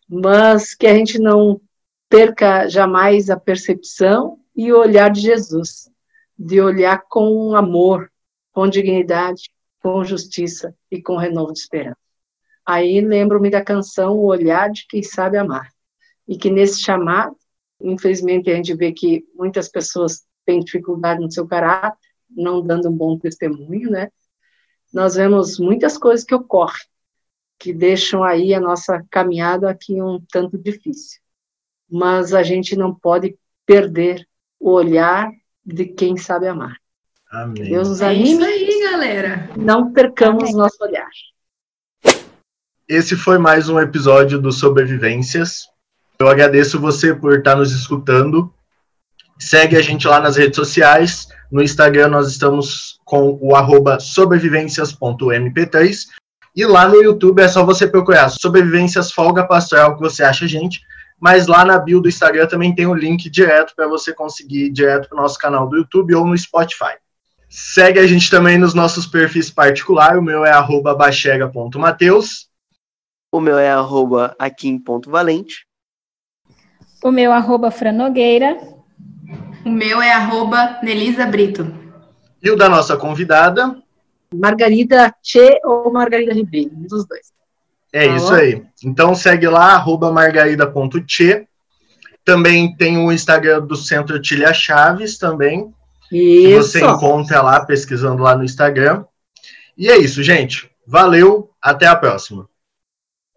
Mas 0.08 0.74
que 0.74 0.86
a 0.86 0.94
gente 0.94 1.18
não 1.18 1.60
perca 2.08 2.66
jamais 2.68 3.28
a 3.28 3.38
percepção 3.38 4.38
e 4.56 4.72
o 4.72 4.78
olhar 4.78 5.10
de 5.10 5.20
Jesus, 5.20 5.90
de 6.38 6.58
olhar 6.58 7.02
com 7.06 7.54
amor, 7.54 8.10
com 8.50 8.66
dignidade, 8.66 9.50
com 9.82 10.02
justiça 10.02 10.74
e 10.90 11.02
com 11.02 11.16
renovo 11.16 11.52
de 11.52 11.58
esperança. 11.58 12.01
Aí 12.64 13.00
lembro-me 13.00 13.50
da 13.50 13.62
canção 13.64 14.16
O 14.16 14.26
Olhar 14.26 14.70
de 14.70 14.86
Quem 14.88 15.02
Sabe 15.02 15.36
Amar. 15.36 15.68
E 16.28 16.36
que 16.36 16.50
nesse 16.50 16.80
chamado, 16.80 17.36
infelizmente 17.80 18.50
a 18.50 18.54
gente 18.54 18.74
vê 18.74 18.92
que 18.92 19.24
muitas 19.34 19.68
pessoas 19.68 20.22
têm 20.46 20.60
dificuldade 20.60 21.20
no 21.20 21.30
seu 21.30 21.46
caráter, 21.46 21.98
não 22.30 22.62
dando 22.62 22.88
um 22.88 22.96
bom 22.96 23.18
testemunho, 23.18 23.90
né? 23.90 24.08
Nós 24.92 25.14
vemos 25.14 25.58
muitas 25.58 25.98
coisas 25.98 26.24
que 26.24 26.34
ocorrem, 26.34 26.80
que 27.58 27.72
deixam 27.72 28.22
aí 28.22 28.54
a 28.54 28.60
nossa 28.60 29.04
caminhada 29.10 29.68
aqui 29.70 30.00
um 30.00 30.20
tanto 30.30 30.56
difícil. 30.58 31.20
Mas 31.90 32.32
a 32.32 32.42
gente 32.42 32.76
não 32.76 32.94
pode 32.94 33.36
perder 33.66 34.26
o 34.58 34.70
olhar 34.70 35.30
de 35.64 35.86
quem 35.86 36.16
sabe 36.16 36.46
amar. 36.46 36.76
Amém. 37.30 37.64
Deus 37.70 37.88
nos 37.88 38.00
É 38.00 38.08
anime. 38.10 38.30
isso 38.32 38.44
aí, 38.44 38.80
galera. 38.90 39.50
Não 39.56 39.92
percamos 39.92 40.44
Amém. 40.44 40.56
nosso 40.56 40.76
olhar. 40.82 41.08
Esse 42.92 43.16
foi 43.16 43.38
mais 43.38 43.70
um 43.70 43.80
episódio 43.80 44.38
do 44.38 44.52
Sobrevivências. 44.52 45.62
Eu 46.18 46.28
agradeço 46.28 46.78
você 46.78 47.14
por 47.14 47.38
estar 47.38 47.56
nos 47.56 47.72
escutando. 47.72 48.52
Segue 49.38 49.78
a 49.78 49.80
gente 49.80 50.06
lá 50.06 50.20
nas 50.20 50.36
redes 50.36 50.56
sociais. 50.56 51.26
No 51.50 51.62
Instagram 51.62 52.08
nós 52.08 52.28
estamos 52.28 53.00
com 53.02 53.38
o 53.40 53.56
arroba 53.56 53.98
sobrevivências.mp3. 53.98 56.00
E 56.54 56.66
lá 56.66 56.86
no 56.86 57.02
YouTube 57.02 57.40
é 57.40 57.48
só 57.48 57.64
você 57.64 57.86
procurar 57.86 58.28
Sobrevivências 58.28 59.10
Folga 59.10 59.46
Pastoral 59.46 59.96
que 59.96 60.02
você 60.02 60.22
acha 60.22 60.46
gente. 60.46 60.82
Mas 61.18 61.46
lá 61.46 61.64
na 61.64 61.78
bio 61.78 61.98
do 61.98 62.10
Instagram 62.10 62.46
também 62.46 62.74
tem 62.74 62.86
o 62.86 62.92
link 62.92 63.30
direto 63.30 63.72
para 63.74 63.88
você 63.88 64.12
conseguir 64.12 64.66
ir 64.66 64.70
direto 64.70 65.08
para 65.08 65.18
o 65.18 65.22
nosso 65.22 65.38
canal 65.38 65.66
do 65.66 65.78
YouTube 65.78 66.14
ou 66.14 66.26
no 66.26 66.36
Spotify. 66.36 66.92
Segue 67.48 67.98
a 67.98 68.06
gente 68.06 68.28
também 68.28 68.58
nos 68.58 68.74
nossos 68.74 69.06
perfis 69.06 69.48
particulares. 69.48 70.18
O 70.18 70.22
meu 70.22 70.44
é 70.44 70.50
arroba 70.50 70.94
bachega.mateus. 70.94 72.51
O 73.34 73.40
meu 73.40 73.58
é 73.58 73.70
arroba 73.70 74.36
akim.valente. 74.38 75.66
O 77.02 77.10
meu 77.10 77.32
arroba 77.32 77.70
Franogueira. 77.70 78.58
O 79.64 79.70
meu 79.70 80.02
é 80.02 80.12
arroba 80.12 80.78
Nelisa 80.82 81.24
Brito. 81.24 81.66
E 82.42 82.50
o 82.50 82.56
da 82.56 82.68
nossa 82.68 82.94
convidada. 82.94 83.82
Margarida 84.34 85.14
Che 85.22 85.58
ou 85.64 85.90
Margarida 85.90 86.34
Ribeiro, 86.34 86.72
um 86.76 86.82
dos 86.82 87.06
dois. 87.06 87.32
É 87.90 88.06
Tá 88.06 88.16
isso 88.16 88.34
aí. 88.34 88.62
Então 88.84 89.14
segue 89.14 89.48
lá, 89.48 89.76
arroba 89.76 90.12
margarida.tche. 90.12 91.46
Também 92.22 92.76
tem 92.76 92.98
o 92.98 93.10
Instagram 93.10 93.62
do 93.62 93.76
Centro 93.76 94.20
Tilha 94.20 94.52
Chaves 94.52 95.16
também. 95.16 95.72
Que 96.10 96.18
Isso. 96.18 96.72
você 96.72 96.84
encontra 96.84 97.40
lá, 97.40 97.64
pesquisando 97.64 98.22
lá 98.22 98.36
no 98.36 98.44
Instagram. 98.44 99.06
E 99.76 99.88
é 99.88 99.96
isso, 99.96 100.22
gente. 100.22 100.70
Valeu, 100.86 101.50
até 101.62 101.86
a 101.86 101.96
próxima. 101.96 102.46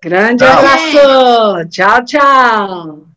Grande 0.01 0.45
Tchau. 0.45 0.57
abraço. 0.57 1.69
Tchau, 1.69 2.05
tchau. 2.05 3.14